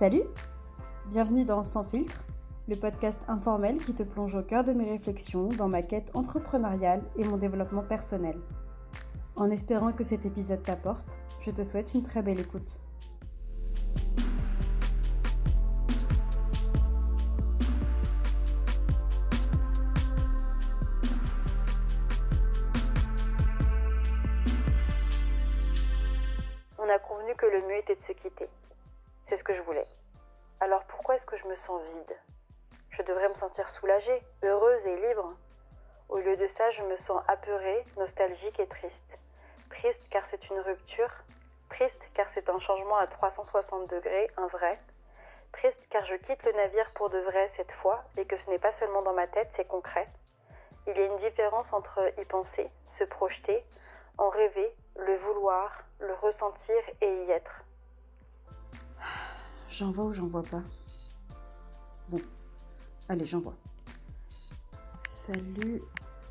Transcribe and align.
Salut 0.00 0.24
Bienvenue 1.08 1.44
dans 1.44 1.62
Sans 1.62 1.84
filtre, 1.84 2.24
le 2.68 2.76
podcast 2.76 3.22
informel 3.28 3.76
qui 3.76 3.94
te 3.94 4.02
plonge 4.02 4.34
au 4.34 4.42
cœur 4.42 4.64
de 4.64 4.72
mes 4.72 4.88
réflexions 4.88 5.48
dans 5.48 5.68
ma 5.68 5.82
quête 5.82 6.10
entrepreneuriale 6.14 7.02
et 7.18 7.24
mon 7.24 7.36
développement 7.36 7.82
personnel. 7.82 8.40
En 9.36 9.50
espérant 9.50 9.92
que 9.92 10.02
cet 10.02 10.24
épisode 10.24 10.62
t'apporte, 10.62 11.18
je 11.40 11.50
te 11.50 11.62
souhaite 11.62 11.92
une 11.92 12.02
très 12.02 12.22
belle 12.22 12.40
écoute. 12.40 12.80
On 26.78 26.88
a 26.88 26.98
convenu 27.00 27.34
que 27.36 27.44
le 27.44 27.68
mieux 27.68 27.80
était 27.82 27.96
de 27.96 28.00
se 28.08 28.12
quitter. 28.14 28.49
Que 29.50 29.56
je 29.56 29.62
voulais. 29.62 29.88
Alors 30.60 30.84
pourquoi 30.84 31.16
est-ce 31.16 31.26
que 31.26 31.36
je 31.36 31.44
me 31.48 31.56
sens 31.66 31.82
vide? 31.92 32.16
Je 32.90 33.02
devrais 33.02 33.28
me 33.28 33.34
sentir 33.34 33.68
soulagée, 33.70 34.22
heureuse 34.44 34.86
et 34.86 35.08
libre. 35.08 35.34
Au 36.08 36.18
lieu 36.18 36.36
de 36.36 36.48
ça, 36.56 36.70
je 36.70 36.82
me 36.82 36.96
sens 36.98 37.20
apeurée, 37.26 37.84
nostalgique 37.96 38.60
et 38.60 38.68
triste. 38.68 39.18
Triste 39.70 40.08
car 40.08 40.22
c'est 40.30 40.48
une 40.50 40.60
rupture. 40.60 41.10
Triste 41.68 42.00
car 42.14 42.28
c'est 42.32 42.48
un 42.48 42.60
changement 42.60 42.96
à 42.98 43.08
360 43.08 43.90
degrés, 43.90 44.30
un 44.36 44.46
vrai. 44.46 44.78
Triste 45.50 45.84
car 45.90 46.06
je 46.06 46.14
quitte 46.14 46.44
le 46.44 46.52
navire 46.52 46.88
pour 46.94 47.10
de 47.10 47.18
vrai 47.18 47.50
cette 47.56 47.72
fois 47.82 48.04
et 48.18 48.26
que 48.26 48.38
ce 48.38 48.50
n'est 48.50 48.60
pas 48.60 48.72
seulement 48.78 49.02
dans 49.02 49.14
ma 49.14 49.26
tête, 49.26 49.50
c'est 49.56 49.66
concret. 49.66 50.06
Il 50.86 50.96
y 50.96 51.00
a 51.00 51.06
une 51.06 51.18
différence 51.28 51.66
entre 51.72 52.12
y 52.20 52.24
penser, 52.24 52.70
se 53.00 53.04
projeter, 53.04 53.64
en 54.16 54.28
rêver, 54.28 54.72
le 54.94 55.16
vouloir, 55.16 55.82
le 55.98 56.14
ressentir 56.14 56.82
et 57.00 57.24
y 57.24 57.30
être. 57.32 57.64
J'envoie 59.70 60.06
ou 60.06 60.12
j'envoie 60.12 60.42
pas? 60.42 60.62
Bon, 62.08 62.20
allez, 63.08 63.24
j'envoie. 63.24 63.56
Salut, 64.98 65.80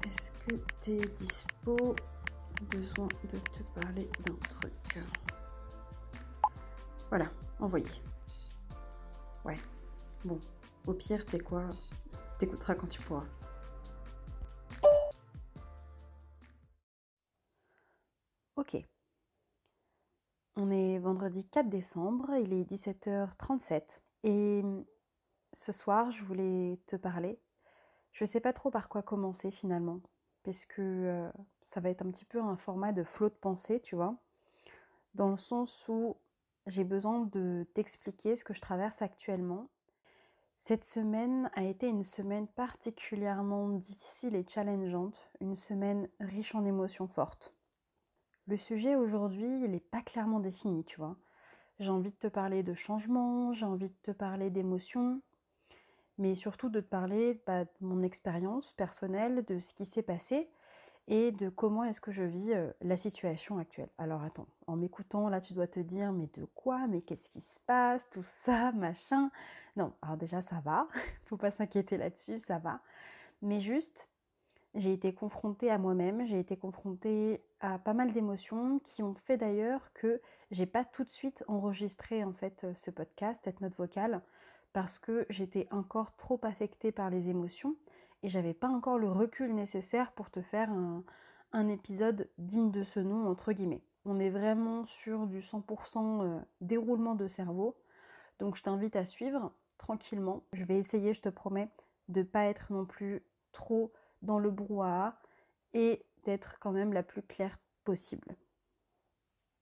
est-ce 0.06 0.34
que 0.34 0.56
t'es 0.82 1.00
dispo? 1.00 1.95
Besoin 2.70 3.08
de 3.32 3.38
te 3.38 3.64
parler 3.80 4.10
d'un 4.20 4.36
truc. 4.50 5.00
Voilà, 7.08 7.32
envoyé. 7.60 7.88
Ouais, 9.45 9.58
bon, 10.26 10.38
au 10.86 10.94
pire, 10.94 11.22
sais 11.26 11.40
quoi? 11.40 11.64
T'écouteras 12.38 12.76
quand 12.76 12.88
tu 12.88 13.02
pourras. 13.02 13.26
Ok. 18.58 18.86
On 20.61 20.71
est 20.71 20.99
vendredi 20.99 21.45
4 21.45 21.69
décembre, 21.69 22.31
il 22.35 22.52
est 22.52 22.69
17h37 22.69 24.02
et 24.23 24.61
ce 25.53 25.71
soir 25.71 26.11
je 26.11 26.21
voulais 26.25 26.81
te 26.85 26.97
parler. 26.97 27.39
Je 28.11 28.25
ne 28.25 28.27
sais 28.27 28.41
pas 28.41 28.52
trop 28.52 28.69
par 28.69 28.89
quoi 28.89 29.02
commencer 29.02 29.52
finalement, 29.52 30.02
parce 30.43 30.65
que 30.65 30.81
euh, 30.81 31.31
ça 31.61 31.80
va 31.80 31.89
être 31.89 32.05
un 32.05 32.11
petit 32.11 32.25
peu 32.25 32.41
un 32.41 32.57
format 32.57 32.91
de 32.91 33.05
flot 33.05 33.30
de 33.30 33.35
pensée, 33.35 33.80
tu 33.80 33.95
vois, 33.95 34.17
dans 35.15 35.30
le 35.30 35.37
sens 35.37 35.87
où 35.87 36.17
j'ai 36.67 36.83
besoin 36.83 37.21
de 37.21 37.65
t'expliquer 37.73 38.35
ce 38.35 38.43
que 38.43 38.53
je 38.53 38.59
traverse 38.59 39.02
actuellement. 39.02 39.69
Cette 40.57 40.83
semaine 40.83 41.49
a 41.53 41.63
été 41.63 41.87
une 41.87 42.03
semaine 42.03 42.49
particulièrement 42.49 43.69
difficile 43.69 44.35
et 44.35 44.45
challengeante, 44.45 45.21
une 45.39 45.55
semaine 45.55 46.09
riche 46.19 46.53
en 46.53 46.65
émotions 46.65 47.07
fortes. 47.07 47.55
Le 48.49 48.58
sujet 48.58 48.95
aujourd'hui, 48.95 49.45
il 49.64 49.70
n'est 49.70 49.80
pas 49.80 50.02
clairement 50.02 50.39
défini, 50.39 50.83
tu 50.83 50.98
vois. 50.98 51.15
J'ai 51.80 51.92
envie 51.92 52.10
de 52.10 52.15
te 52.15 52.26
parler 52.26 52.64
de 52.64 52.73
changement, 52.73 53.54
j'ai 53.54 53.67
envie 53.67 53.92
de 53.92 53.95
te 54.02 54.10
parler 54.10 54.49
d'émotions, 54.49 55.21
mais 56.17 56.33
surtout 56.33 56.70
de 56.70 56.80
te 56.80 56.87
parler 56.87 57.39
bah, 57.45 57.65
de 57.65 57.70
mon 57.82 58.02
expérience 58.02 58.71
personnelle, 58.71 59.45
de 59.45 59.60
ce 59.60 59.76
qui 59.76 59.86
s'est 59.86 60.02
passé 60.02 60.49
et 61.08 61.32
de 61.32 61.49
comment 61.49 61.83
est-ce 61.83 62.02
que 62.02 62.10
je 62.11 62.23
vis 62.23 62.52
euh, 62.54 62.71
la 62.82 62.98
situation 62.98 63.60
actuelle. 63.60 63.89
Alors 63.99 64.23
attends, 64.23 64.48
en 64.66 64.76
m'écoutant, 64.77 65.30
là 65.30 65.42
tu 65.42 65.54
dois 65.54 65.67
te 65.67 65.80
dire, 65.80 66.11
mais 66.11 66.27
de 66.33 66.45
quoi? 66.55 66.87
Mais 66.87 67.02
qu'est-ce 67.02 67.30
qui 67.30 67.42
se 67.42 67.60
passe? 67.60 68.10
Tout 68.10 68.23
ça, 68.23 68.71
machin. 68.71 69.30
Non, 69.76 69.93
alors 70.02 70.17
déjà 70.17 70.42
ça 70.42 70.60
va, 70.66 70.87
faut 71.26 71.37
pas 71.37 71.52
s'inquiéter 71.52 71.98
là-dessus, 71.98 72.39
ça 72.39 72.58
va. 72.58 72.81
Mais 73.43 73.60
juste, 73.60 74.10
j'ai 74.73 74.92
été 74.92 75.14
confrontée 75.14 75.70
à 75.70 75.77
moi-même, 75.77 76.26
j'ai 76.26 76.39
été 76.39 76.58
confrontée 76.58 77.43
pas 77.59 77.93
mal 77.93 78.14
d'émotions 78.14 78.80
qui 78.80 79.03
ont 79.03 79.14
fait 79.14 79.37
d'ailleurs 79.37 79.92
que 79.93 80.21
j'ai 80.52 80.65
pas 80.65 80.86
tout 80.86 81.03
de 81.03 81.09
suite 81.09 81.43
enregistré 81.47 82.23
en 82.23 82.33
fait 82.33 82.65
ce 82.75 82.89
podcast, 82.92 83.42
cette 83.43 83.61
note 83.61 83.75
vocale, 83.75 84.21
parce 84.73 84.99
que 84.99 85.25
j'étais 85.30 85.67
encore 85.71 86.15
trop 86.15 86.39
affectée 86.43 86.92
par 86.92 87.09
les 87.09 87.30
émotions 87.30 87.75
et 88.23 88.30
j'avais 88.30 88.53
pas 88.53 88.69
encore 88.69 88.98
le 88.98 89.11
recul 89.11 89.53
nécessaire 89.53 90.11
pour 90.14 90.30
te 90.30 90.42
faire 90.42 90.69
un, 90.69 91.03
un 91.53 91.67
épisode 91.67 92.30
digne 92.37 92.71
de 92.71 92.83
ce 92.83 92.99
nom 92.99 93.27
entre 93.27 93.52
guillemets. 93.52 93.83
On 94.05 94.19
est 94.19 94.30
vraiment 94.30 94.86
sur 94.86 95.27
du 95.27 95.39
100% 95.39 96.23
euh, 96.23 96.39
déroulement 96.61 97.15
de 97.15 97.27
cerveau, 97.27 97.75
donc 98.39 98.55
je 98.55 98.64
t'invite 98.64 98.95
à 98.95 99.05
suivre 99.05 99.52
tranquillement. 99.77 100.43
Je 100.53 100.64
vais 100.64 100.77
essayer, 100.77 101.14
je 101.14 101.21
te 101.21 101.30
promets, 101.30 101.69
de 102.08 102.23
pas 102.23 102.45
être 102.45 102.71
non 102.71 102.86
plus 102.86 103.23
trop 103.52 103.92
dans 104.21 104.39
le 104.39 104.52
brouhaha 104.52 105.19
et 105.73 106.03
d'être 106.30 106.60
quand 106.60 106.72
même 106.72 106.94
la 106.94 107.02
plus 107.02 107.23
claire 107.23 107.58
possible. 107.84 108.36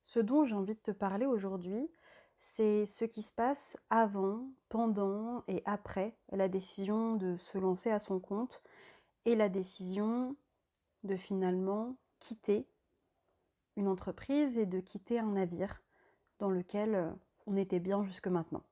Ce 0.01 0.19
dont 0.19 0.43
j'ai 0.43 0.53
envie 0.53 0.75
de 0.75 0.81
te 0.81 0.91
parler 0.91 1.25
aujourd'hui, 1.25 1.89
c'est 2.35 2.85
ce 2.85 3.05
qui 3.05 3.21
se 3.21 3.31
passe 3.31 3.77
avant, 3.89 4.51
pendant 4.67 5.45
et 5.47 5.61
après 5.63 6.17
la 6.33 6.49
décision 6.49 7.15
de 7.15 7.37
se 7.37 7.57
lancer 7.57 7.89
à 7.89 7.99
son 7.99 8.19
compte 8.19 8.61
et 9.23 9.37
la 9.37 9.47
décision 9.47 10.35
de 11.05 11.15
finalement 11.15 11.95
quitter 12.19 12.67
une 13.77 13.87
entreprise 13.87 14.57
et 14.57 14.65
de 14.65 14.81
quitter 14.81 15.19
un 15.19 15.31
navire 15.31 15.81
dans 16.39 16.49
lequel 16.49 17.15
on 17.45 17.55
était 17.55 17.79
bien 17.79 18.03
jusque 18.03 18.27
maintenant. 18.27 18.63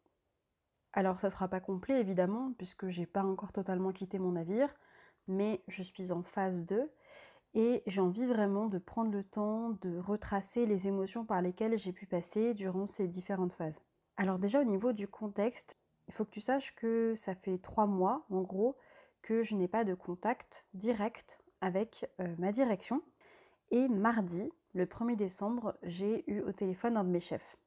Alors 0.92 1.22
ça 1.22 1.28
ne 1.28 1.32
sera 1.32 1.48
pas 1.48 1.62
complet 1.62 2.02
évidemment 2.02 2.52
puisque 2.58 2.90
j'ai 2.90 3.06
pas 3.06 3.24
encore 3.24 3.54
totalement 3.54 3.94
quitté 3.94 4.20
mon 4.20 4.34
navire, 4.34 4.76
mais 5.30 5.64
je 5.70 5.82
suis 5.82 6.12
en 6.12 6.24
phase 6.24 6.66
2 6.66 6.92
et 7.56 7.82
j'ai 7.88 8.02
envie 8.02 8.26
vraiment 8.26 8.68
de 8.68 8.78
prendre 8.78 9.12
le 9.12 9.24
temps 9.24 9.72
de 9.82 9.98
retracer 9.98 10.66
les 10.66 10.88
émotions 10.88 11.26
par 11.26 11.42
lesquelles 11.42 11.78
j'ai 11.80 11.94
pu 11.94 12.06
passer 12.06 12.54
durant 12.54 12.86
ces 12.86 13.08
différentes 13.08 13.54
phases. 13.54 13.82
Alors 14.18 14.40
déjà 14.40 14.62
au 14.62 14.66
niveau 14.66 14.92
du 14.92 15.08
contexte, 15.08 15.78
il 16.08 16.14
faut 16.14 16.26
que 16.26 16.32
tu 16.32 16.42
saches 16.42 16.76
que 16.76 17.16
ça 17.16 17.34
fait 17.34 17.58
trois 17.58 17.88
mois 17.88 18.26
en 18.30 18.42
gros 18.42 18.76
que 19.22 19.42
je 19.42 19.56
n'ai 19.56 19.70
pas 19.70 19.86
de 19.86 19.94
contact 19.94 20.66
direct 20.74 21.40
avec 21.62 22.12
euh, 22.20 22.36
ma 22.38 22.52
direction. 22.52 23.02
Et 23.72 23.88
mardi, 23.88 24.52
le 24.74 24.86
1er 24.86 25.16
décembre, 25.16 25.76
j'ai 25.82 26.30
eu 26.30 26.42
au 26.42 26.52
téléphone 26.52 26.98
un 26.98 27.04
de 27.04 27.10
mes 27.10 27.20
chefs. 27.20 27.58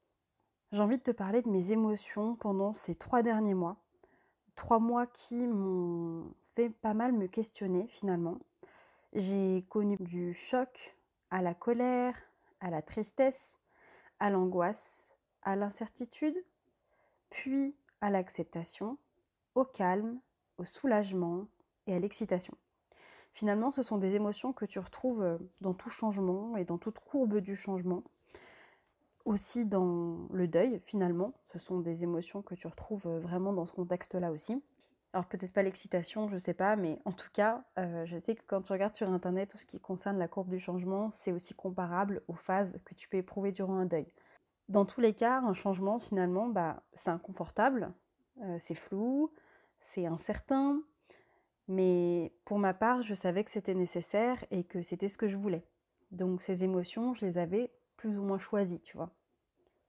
J'ai 0.70 0.80
envie 0.80 0.98
de 0.98 1.02
te 1.02 1.10
parler 1.10 1.40
de 1.40 1.50
mes 1.50 1.72
émotions 1.72 2.36
pendant 2.36 2.72
ces 2.72 2.94
trois 2.94 3.22
derniers 3.22 3.54
mois. 3.54 3.78
Trois 4.54 4.78
mois 4.78 5.06
qui 5.06 5.46
m'ont 5.46 6.34
fait 6.44 6.68
pas 6.68 6.94
mal 6.94 7.12
me 7.12 7.26
questionner 7.26 7.88
finalement. 7.88 8.38
J'ai 9.14 9.64
connu 9.70 9.96
du 10.00 10.34
choc 10.34 10.96
à 11.30 11.40
la 11.40 11.54
colère, 11.54 12.14
à 12.60 12.70
la 12.70 12.82
tristesse, 12.82 13.58
à 14.20 14.28
l'angoisse, 14.28 15.14
à 15.42 15.56
l'incertitude, 15.56 16.36
puis 17.30 17.74
à 18.00 18.10
l'acceptation, 18.10 18.98
au 19.54 19.64
calme, 19.64 20.20
au 20.58 20.64
soulagement 20.64 21.46
et 21.86 21.94
à 21.94 21.98
l'excitation. 21.98 22.56
Finalement, 23.32 23.72
ce 23.72 23.82
sont 23.82 23.96
des 23.96 24.14
émotions 24.14 24.52
que 24.52 24.66
tu 24.66 24.78
retrouves 24.78 25.22
euh, 25.22 25.38
dans 25.60 25.72
tout 25.72 25.90
changement 25.90 26.56
et 26.56 26.64
dans 26.64 26.78
toute 26.78 26.98
courbe 26.98 27.38
du 27.38 27.56
changement. 27.56 28.02
Aussi 29.24 29.64
dans 29.64 30.28
le 30.32 30.48
deuil, 30.48 30.80
finalement, 30.84 31.32
ce 31.46 31.58
sont 31.58 31.80
des 31.80 32.02
émotions 32.02 32.42
que 32.42 32.54
tu 32.54 32.66
retrouves 32.66 33.06
euh, 33.06 33.20
vraiment 33.20 33.52
dans 33.52 33.64
ce 33.64 33.72
contexte-là 33.72 34.32
aussi. 34.32 34.62
Alors 35.14 35.26
peut-être 35.26 35.52
pas 35.52 35.62
l'excitation, 35.62 36.28
je 36.28 36.36
sais 36.36 36.54
pas, 36.54 36.76
mais 36.76 36.98
en 37.06 37.12
tout 37.12 37.30
cas, 37.32 37.64
euh, 37.78 38.04
je 38.04 38.18
sais 38.18 38.34
que 38.34 38.42
quand 38.46 38.60
tu 38.62 38.72
regardes 38.72 38.94
sur 38.94 39.10
internet 39.10 39.50
tout 39.50 39.56
ce 39.56 39.64
qui 39.64 39.80
concerne 39.80 40.18
la 40.18 40.28
courbe 40.28 40.50
du 40.50 40.58
changement, 40.58 41.10
c'est 41.10 41.32
aussi 41.32 41.54
comparable 41.54 42.22
aux 42.28 42.34
phases 42.34 42.78
que 42.84 42.94
tu 42.94 43.08
peux 43.08 43.16
éprouver 43.16 43.50
durant 43.50 43.76
un 43.76 43.86
deuil. 43.86 44.06
Dans 44.68 44.84
tous 44.84 45.00
les 45.00 45.14
cas, 45.14 45.40
un 45.40 45.54
changement 45.54 45.98
finalement, 45.98 46.48
bah, 46.48 46.82
c'est 46.92 47.08
inconfortable, 47.08 47.90
euh, 48.42 48.56
c'est 48.58 48.74
flou, 48.74 49.32
c'est 49.78 50.04
incertain, 50.04 50.82
mais 51.68 52.34
pour 52.44 52.58
ma 52.58 52.74
part, 52.74 53.00
je 53.00 53.14
savais 53.14 53.44
que 53.44 53.50
c'était 53.50 53.74
nécessaire 53.74 54.44
et 54.50 54.64
que 54.64 54.82
c'était 54.82 55.08
ce 55.08 55.16
que 55.16 55.28
je 55.28 55.38
voulais. 55.38 55.64
Donc 56.10 56.42
ces 56.42 56.64
émotions, 56.64 57.14
je 57.14 57.24
les 57.24 57.38
avais 57.38 57.72
plus 57.96 58.18
ou 58.18 58.22
moins 58.22 58.38
choisies, 58.38 58.80
tu 58.82 58.96
vois. 58.96 59.10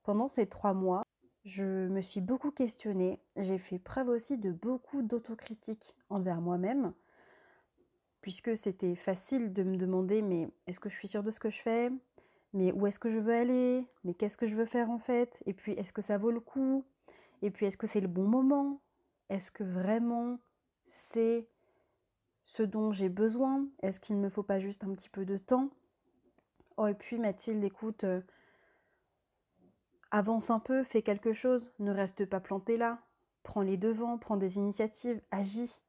Pendant 0.03 0.29
ces 0.29 0.47
trois 0.47 0.73
mois, 0.73 1.03
je 1.49 1.87
me 1.87 2.01
suis 2.01 2.21
beaucoup 2.21 2.51
questionnée, 2.51 3.19
j'ai 3.35 3.57
fait 3.57 3.79
preuve 3.79 4.09
aussi 4.09 4.37
de 4.37 4.51
beaucoup 4.51 5.01
d'autocritique 5.01 5.95
envers 6.09 6.41
moi-même, 6.41 6.93
puisque 8.21 8.55
c'était 8.55 8.95
facile 8.95 9.51
de 9.51 9.63
me 9.63 9.75
demander 9.75 10.21
mais 10.21 10.49
est-ce 10.67 10.79
que 10.79 10.89
je 10.89 10.95
suis 10.95 11.07
sûre 11.07 11.23
de 11.23 11.31
ce 11.31 11.39
que 11.39 11.49
je 11.49 11.61
fais? 11.61 11.91
Mais 12.53 12.71
où 12.71 12.87
est-ce 12.87 12.99
que 12.99 13.09
je 13.09 13.19
veux 13.19 13.33
aller? 13.33 13.85
Mais 14.03 14.13
qu'est-ce 14.13 14.37
que 14.37 14.45
je 14.47 14.55
veux 14.55 14.65
faire 14.65 14.89
en 14.89 14.99
fait? 14.99 15.41
Et 15.45 15.53
puis 15.53 15.71
est-ce 15.73 15.93
que 15.93 16.01
ça 16.01 16.17
vaut 16.17 16.31
le 16.31 16.39
coup? 16.39 16.85
Et 17.41 17.51
puis, 17.51 17.65
est-ce 17.65 17.77
que 17.77 17.87
c'est 17.87 18.01
le 18.01 18.07
bon 18.07 18.27
moment? 18.27 18.81
Est-ce 19.29 19.51
que 19.51 19.63
vraiment 19.63 20.39
c'est 20.85 21.47
ce 22.43 22.63
dont 22.63 22.91
j'ai 22.91 23.09
besoin? 23.09 23.67
Est-ce 23.81 23.99
qu'il 23.99 24.17
ne 24.17 24.21
me 24.21 24.29
faut 24.29 24.43
pas 24.43 24.59
juste 24.59 24.83
un 24.83 24.93
petit 24.93 25.09
peu 25.09 25.25
de 25.25 25.37
temps? 25.37 25.69
Oh, 26.77 26.87
et 26.87 26.93
puis 26.93 27.17
Mathilde, 27.17 27.63
écoute, 27.63 28.03
euh, 28.03 28.21
avance 30.11 30.49
un 30.49 30.59
peu, 30.59 30.83
fais 30.83 31.01
quelque 31.01 31.33
chose, 31.33 31.71
ne 31.79 31.91
reste 31.91 32.25
pas 32.25 32.39
planté 32.39 32.77
là, 32.77 32.99
prends 33.43 33.61
les 33.61 33.77
devants, 33.77 34.17
prends 34.17 34.37
des 34.37 34.57
initiatives, 34.57 35.21
agis. 35.31 35.79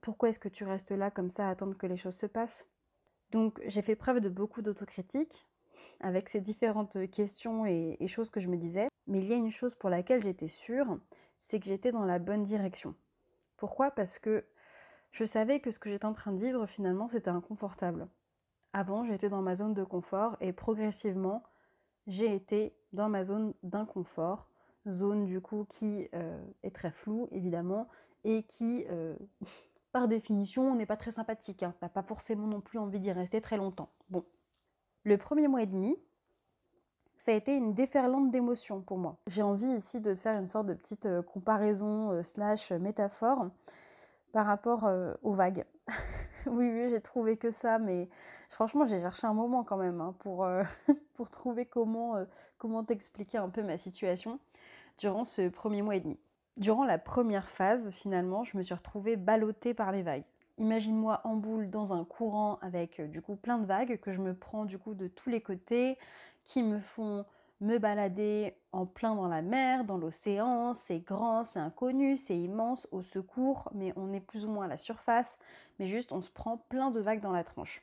Pourquoi 0.00 0.28
est-ce 0.28 0.38
que 0.38 0.48
tu 0.48 0.64
restes 0.64 0.92
là 0.92 1.10
comme 1.10 1.30
ça 1.30 1.48
à 1.48 1.50
attendre 1.50 1.76
que 1.76 1.86
les 1.86 1.96
choses 1.96 2.16
se 2.16 2.26
passent? 2.26 2.68
Donc 3.30 3.60
j'ai 3.66 3.82
fait 3.82 3.96
preuve 3.96 4.20
de 4.20 4.28
beaucoup 4.28 4.62
d'autocritique 4.62 5.46
avec 6.00 6.28
ces 6.28 6.40
différentes 6.40 7.10
questions 7.10 7.66
et, 7.66 7.96
et 8.00 8.08
choses 8.08 8.30
que 8.30 8.40
je 8.40 8.48
me 8.48 8.56
disais, 8.56 8.88
mais 9.06 9.20
il 9.20 9.26
y 9.26 9.32
a 9.32 9.36
une 9.36 9.50
chose 9.50 9.74
pour 9.74 9.90
laquelle 9.90 10.22
j'étais 10.22 10.48
sûre, 10.48 10.98
c'est 11.38 11.60
que 11.60 11.66
j'étais 11.66 11.92
dans 11.92 12.04
la 12.04 12.18
bonne 12.18 12.42
direction. 12.42 12.94
Pourquoi? 13.56 13.90
Parce 13.90 14.18
que 14.18 14.44
je 15.12 15.24
savais 15.24 15.60
que 15.60 15.70
ce 15.70 15.78
que 15.78 15.90
j'étais 15.90 16.04
en 16.04 16.12
train 16.12 16.32
de 16.32 16.38
vivre 16.38 16.66
finalement 16.66 17.08
c'était 17.08 17.30
inconfortable. 17.30 18.08
Avant, 18.72 19.04
j'étais 19.04 19.30
dans 19.30 19.42
ma 19.42 19.54
zone 19.54 19.74
de 19.74 19.84
confort 19.84 20.36
et 20.40 20.52
progressivement, 20.52 21.42
j'ai 22.08 22.34
été 22.34 22.74
dans 22.92 23.08
ma 23.08 23.22
zone 23.22 23.54
d'inconfort, 23.62 24.48
zone 24.88 25.26
du 25.26 25.40
coup 25.40 25.66
qui 25.68 26.08
euh, 26.14 26.42
est 26.62 26.74
très 26.74 26.90
floue 26.90 27.28
évidemment 27.30 27.86
et 28.24 28.42
qui, 28.42 28.84
euh, 28.90 29.14
par 29.92 30.08
définition, 30.08 30.74
n'est 30.74 30.86
pas 30.86 30.96
très 30.96 31.12
sympathique. 31.12 31.62
Hein. 31.62 31.74
T'as 31.80 31.88
pas 31.88 32.02
forcément 32.02 32.46
non 32.46 32.60
plus 32.60 32.78
envie 32.78 32.98
d'y 32.98 33.12
rester 33.12 33.40
très 33.40 33.58
longtemps. 33.58 33.90
Bon, 34.08 34.24
le 35.04 35.16
premier 35.18 35.46
mois 35.48 35.62
et 35.62 35.66
demi, 35.66 35.96
ça 37.16 37.32
a 37.32 37.34
été 37.34 37.56
une 37.56 37.74
déferlante 37.74 38.30
d'émotions 38.30 38.80
pour 38.80 38.96
moi. 38.96 39.18
J'ai 39.26 39.42
envie 39.42 39.66
ici 39.66 40.00
de 40.00 40.14
faire 40.14 40.38
une 40.38 40.48
sorte 40.48 40.66
de 40.66 40.74
petite 40.74 41.06
euh, 41.06 41.22
comparaison 41.22 42.22
slash 42.22 42.72
métaphore 42.72 43.50
par 44.32 44.46
rapport 44.46 44.86
aux 45.22 45.32
vagues. 45.32 45.64
oui, 46.50 46.70
oui, 46.72 46.90
j'ai 46.90 47.00
trouvé 47.00 47.36
que 47.36 47.50
ça, 47.50 47.78
mais 47.78 48.08
franchement, 48.48 48.86
j'ai 48.86 49.00
cherché 49.00 49.26
un 49.26 49.34
moment 49.34 49.64
quand 49.64 49.76
même 49.76 50.00
hein, 50.00 50.14
pour, 50.18 50.44
euh, 50.44 50.62
pour 51.14 51.30
trouver 51.30 51.66
comment, 51.66 52.16
euh, 52.16 52.24
comment 52.58 52.84
t'expliquer 52.84 53.38
un 53.38 53.48
peu 53.48 53.62
ma 53.62 53.78
situation 53.78 54.38
durant 54.98 55.24
ce 55.24 55.48
premier 55.48 55.82
mois 55.82 55.96
et 55.96 56.00
demi. 56.00 56.18
Durant 56.56 56.84
la 56.84 56.98
première 56.98 57.48
phase, 57.48 57.92
finalement, 57.92 58.42
je 58.44 58.56
me 58.56 58.62
suis 58.62 58.74
retrouvée 58.74 59.16
ballottée 59.16 59.74
par 59.74 59.92
les 59.92 60.02
vagues. 60.02 60.24
Imagine-moi 60.58 61.20
en 61.22 61.36
boule 61.36 61.70
dans 61.70 61.94
un 61.94 62.04
courant 62.04 62.58
avec 62.62 62.98
euh, 62.98 63.06
du 63.06 63.22
coup 63.22 63.36
plein 63.36 63.58
de 63.58 63.66
vagues 63.66 64.00
que 64.00 64.10
je 64.10 64.20
me 64.20 64.34
prends 64.34 64.64
du 64.64 64.78
coup 64.78 64.94
de 64.94 65.06
tous 65.06 65.30
les 65.30 65.40
côtés, 65.40 65.98
qui 66.44 66.62
me 66.62 66.80
font 66.80 67.24
me 67.60 67.78
balader 67.78 68.54
en 68.72 68.86
plein 68.86 69.14
dans 69.14 69.28
la 69.28 69.42
mer, 69.42 69.84
dans 69.84 69.98
l'océan, 69.98 70.74
c'est 70.74 71.00
grand, 71.00 71.42
c'est 71.42 71.58
inconnu, 71.58 72.16
c'est 72.16 72.38
immense, 72.38 72.88
au 72.92 73.02
secours, 73.02 73.68
mais 73.74 73.92
on 73.96 74.12
est 74.12 74.20
plus 74.20 74.44
ou 74.44 74.50
moins 74.50 74.66
à 74.66 74.68
la 74.68 74.76
surface, 74.76 75.38
mais 75.78 75.86
juste 75.86 76.12
on 76.12 76.22
se 76.22 76.30
prend 76.30 76.56
plein 76.56 76.90
de 76.90 77.00
vagues 77.00 77.20
dans 77.20 77.32
la 77.32 77.44
tronche. 77.44 77.82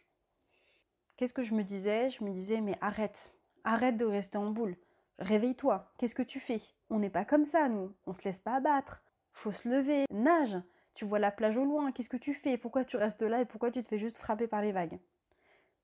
Qu'est-ce 1.18 1.34
que 1.34 1.44
je 1.44 1.54
me 1.54 1.64
disais? 1.64 2.10
Je 2.10 2.24
me 2.24 2.32
disais 2.32 2.62
mais 2.62 2.78
arrête, 2.82 3.34
arrête 3.64 3.98
de 3.98 4.06
rester 4.06 4.38
en 4.38 4.50
boule, 4.50 4.78
réveille-toi, 5.20 5.92
qu'est-ce 5.98 6.16
que 6.16 6.24
tu 6.24 6.40
fais? 6.40 6.62
On 6.90 7.00
n'est 7.00 7.10
pas 7.10 7.26
comme 7.26 7.46
ça 7.46 7.68
nous, 7.68 7.94
on 8.06 8.14
se 8.14 8.24
laisse 8.24 8.40
pas 8.40 8.56
abattre, 8.56 9.04
faut 9.34 9.52
se 9.52 9.68
lever, 9.68 10.06
nage, 10.10 10.58
tu 10.94 11.04
vois 11.04 11.20
la 11.20 11.32
plage 11.32 11.58
au 11.58 11.66
loin, 11.66 11.92
qu'est-ce 11.92 12.10
que 12.10 12.16
tu 12.16 12.34
fais? 12.34 12.58
Pourquoi 12.58 12.86
tu 12.86 12.96
restes 12.96 13.24
là 13.24 13.42
et 13.42 13.46
pourquoi 13.46 13.72
tu 13.72 13.84
te 13.84 13.90
fais 13.90 13.98
juste 13.98 14.18
frapper 14.18 14.48
par 14.48 14.62
les 14.62 14.72
vagues? 14.72 15.00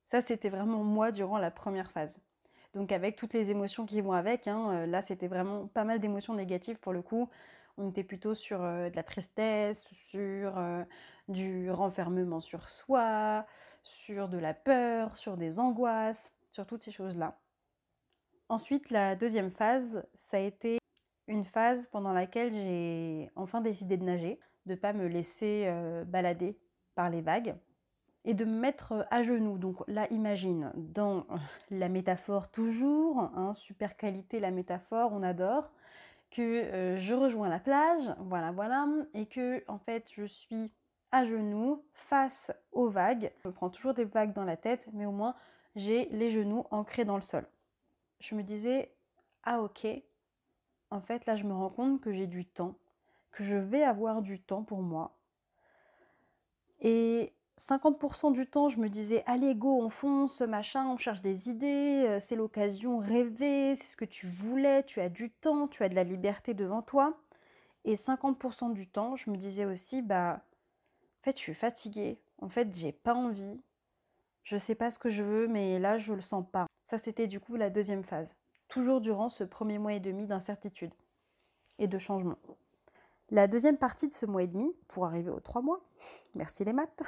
Ça 0.05 0.21
c'était 0.21 0.49
vraiment 0.49 0.83
moi 0.83 1.11
durant 1.11 1.38
la 1.38 1.51
première 1.51 1.91
phase. 1.91 2.21
Donc 2.73 2.91
avec 2.91 3.18
toutes 3.18 3.33
les 3.33 3.51
émotions 3.51 3.85
qui 3.85 4.00
vont 4.00 4.13
avec, 4.13 4.47
hein, 4.47 4.71
euh, 4.71 4.85
là 4.85 5.01
c'était 5.01 5.27
vraiment 5.27 5.68
pas 5.68 5.83
mal 5.83 6.00
d'émotions 6.00 6.33
négatives 6.33 6.79
pour 6.79 6.94
le 6.94 7.01
coup. 7.01 7.29
On 7.77 7.89
était 7.89 8.03
plutôt 8.03 8.33
sur 8.33 8.63
euh, 8.63 8.89
de 8.89 8.95
la 8.95 9.03
tristesse, 9.03 9.88
sur 10.09 10.57
euh, 10.57 10.83
du 11.27 11.69
renfermement 11.69 12.39
sur 12.39 12.69
soi, 12.69 13.45
sur 13.83 14.29
de 14.29 14.38
la 14.38 14.53
peur, 14.53 15.18
sur 15.18 15.35
des 15.35 15.59
angoisses, 15.59 16.33
sur 16.50 16.65
toutes 16.65 16.83
ces 16.83 16.91
choses-là. 16.91 17.38
Ensuite, 18.47 18.89
la 18.89 19.15
deuxième 19.15 19.51
phase, 19.51 20.06
ça 20.13 20.38
a 20.38 20.41
été 20.41 20.77
une 21.27 21.45
phase 21.45 21.88
pendant 21.88 22.13
laquelle 22.13 22.53
j'ai 22.53 23.29
enfin 23.35 23.62
décidé 23.62 23.97
de 23.97 24.03
nager, 24.03 24.39
de 24.65 24.74
ne 24.74 24.77
pas 24.77 24.94
me 24.94 25.07
laisser 25.07 25.74
balader 26.06 26.59
par 26.94 27.09
les 27.09 27.21
vagues 27.21 27.56
et 28.25 28.33
de 28.33 28.45
me 28.45 28.59
mettre 28.59 29.07
à 29.09 29.23
genoux. 29.23 29.57
Donc 29.57 29.83
là, 29.88 30.07
imagine, 30.12 30.71
dans 30.75 31.25
la 31.69 31.89
métaphore 31.89 32.50
toujours, 32.50 33.31
hein, 33.35 33.53
super 33.53 33.97
qualité 33.97 34.39
la 34.39 34.51
métaphore, 34.51 35.12
on 35.13 35.23
adore, 35.23 35.71
que 36.29 36.41
euh, 36.41 36.97
je 36.97 37.13
rejoins 37.13 37.50
la 37.50 37.59
plage, 37.59 38.15
voilà, 38.19 38.51
voilà, 38.51 38.88
et 39.13 39.25
que 39.25 39.63
en 39.68 39.77
fait 39.77 40.09
je 40.13 40.23
suis 40.23 40.71
à 41.12 41.25
genoux 41.25 41.83
face 41.94 42.51
aux 42.71 42.88
vagues. 42.88 43.31
Je 43.44 43.50
prends 43.50 43.69
toujours 43.69 43.94
des 43.94 44.06
vagues 44.06 44.33
dans 44.33 44.45
la 44.45 44.56
tête, 44.56 44.88
mais 44.94 45.06
au 45.06 45.12
moins 45.12 45.35
j'ai 45.75 46.06
les 46.09 46.31
genoux 46.31 46.65
ancrés 46.71 47.06
dans 47.06 47.17
le 47.17 47.21
sol. 47.21 47.45
Je 48.21 48.35
me 48.35 48.44
disais, 48.44 48.94
ah 49.44 49.62
ok, 49.62 49.85
en 50.89 51.01
fait 51.01 51.25
là 51.25 51.35
je 51.35 51.44
me 51.44 51.53
rends 51.53 51.69
compte 51.69 52.00
que 52.00 52.13
j'ai 52.13 52.27
du 52.27 52.45
temps, 52.45 52.75
que 53.31 53.44
je 53.44 53.57
vais 53.57 53.83
avoir 53.83 54.21
du 54.21 54.41
temps 54.41 54.63
pour 54.63 54.81
moi. 54.81 55.17
Et 56.79 57.33
50% 57.62 58.34
du 58.34 58.48
temps, 58.48 58.69
je 58.69 58.80
me 58.80 58.90
disais, 58.90 59.24
allez, 59.28 59.54
go, 59.54 59.81
on 59.81 59.90
fonce, 59.90 60.42
machin, 60.42 60.88
on 60.88 60.98
cherche 60.98 61.22
des 61.22 61.50
idées, 61.50 62.06
euh, 62.08 62.19
c'est 62.19 62.36
l'occasion, 62.36 62.98
rêver, 62.98 63.75
c'est 63.75 63.92
ce 63.92 63.98
que 63.98 64.06
tu 64.06 64.25
voulais, 64.25 64.84
tu 64.84 65.00
as 65.00 65.10
du 65.10 65.30
temps, 65.30 65.68
tu 65.68 65.84
as 65.84 65.90
de 65.90 65.94
la 65.94 66.04
liberté 66.04 66.56
devant 66.56 66.81
toi. 66.81 67.22
Et 67.86 67.94
50% 67.96 68.74
du 68.74 68.88
temps, 68.88 69.16
je 69.16 69.30
me 69.30 69.38
disais 69.38 69.66
aussi, 69.66 70.02
bah, 70.02 70.42
en 71.19 71.24
fait, 71.24 71.38
je 71.38 71.42
suis 71.42 71.54
fatiguée, 71.54 72.19
en 72.42 72.50
fait, 72.50 72.68
j'ai 72.75 72.92
pas 72.92 73.13
envie, 73.13 73.62
je 74.44 74.58
sais 74.58 74.75
pas 74.75 74.90
ce 74.90 74.98
que 74.98 75.10
je 75.10 75.22
veux, 75.22 75.48
mais 75.48 75.78
là, 75.78 76.00
je 76.00 76.13
le 76.13 76.22
sens 76.22 76.44
pas. 76.52 76.66
Ça, 76.84 76.98
c'était 76.98 77.28
du 77.28 77.40
coup 77.40 77.56
la 77.58 77.69
deuxième 77.69 78.04
phase. 78.04 78.36
Toujours 78.69 79.02
durant 79.02 79.30
ce 79.30 79.44
premier 79.44 79.78
mois 79.78 79.94
et 79.94 80.00
demi 80.00 80.25
d'incertitude 80.25 80.94
et 81.78 81.88
de 81.88 82.00
changement. 82.00 82.40
La 83.30 83.48
deuxième 83.48 83.78
partie 83.78 84.08
de 84.08 84.13
ce 84.13 84.25
mois 84.25 84.44
et 84.44 84.48
demi, 84.48 84.75
pour 84.88 85.06
arriver 85.06 85.30
aux 85.30 85.40
trois 85.40 85.62
mois, 85.62 85.86
merci 86.36 86.65
les 86.65 86.74
maths, 86.74 87.03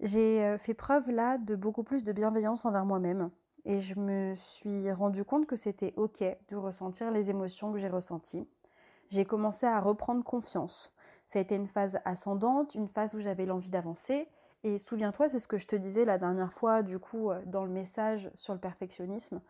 j'ai 0.00 0.44
euh, 0.44 0.58
fait 0.58 0.74
preuve 0.74 1.10
là 1.10 1.38
de 1.38 1.54
beaucoup 1.54 1.82
plus 1.82 2.04
de 2.04 2.12
bienveillance 2.12 2.64
envers 2.64 2.84
moi-même 2.84 3.30
et 3.66 3.80
je 3.80 3.98
me 3.98 4.32
suis 4.34 4.90
rendu 4.92 5.24
compte 5.24 5.46
que 5.46 5.56
c'était 5.56 5.92
ok 5.96 6.24
de 6.48 6.56
ressentir 6.56 7.10
les 7.10 7.30
émotions 7.30 7.72
que 7.72 7.78
j'ai 7.78 7.88
ressenties. 7.88 8.48
J'ai 9.10 9.24
commencé 9.24 9.66
à 9.66 9.80
reprendre 9.80 10.22
confiance. 10.22 10.94
Ça 11.26 11.40
a 11.40 11.42
été 11.42 11.56
une 11.56 11.66
phase 11.66 11.98
ascendante, 12.04 12.74
une 12.76 12.88
phase 12.88 13.14
où 13.14 13.20
j'avais 13.20 13.44
l'envie 13.44 13.70
d'avancer. 13.70 14.28
Et 14.62 14.78
souviens-toi, 14.78 15.28
c'est 15.28 15.40
ce 15.40 15.48
que 15.48 15.58
je 15.58 15.66
te 15.66 15.76
disais 15.76 16.04
la 16.04 16.18
dernière 16.18 16.52
fois, 16.52 16.82
du 16.82 16.98
coup, 16.98 17.30
euh, 17.30 17.42
dans 17.46 17.64
le 17.64 17.70
message 17.70 18.30
sur 18.36 18.54
le 18.54 18.60
perfectionnisme. 18.60 19.40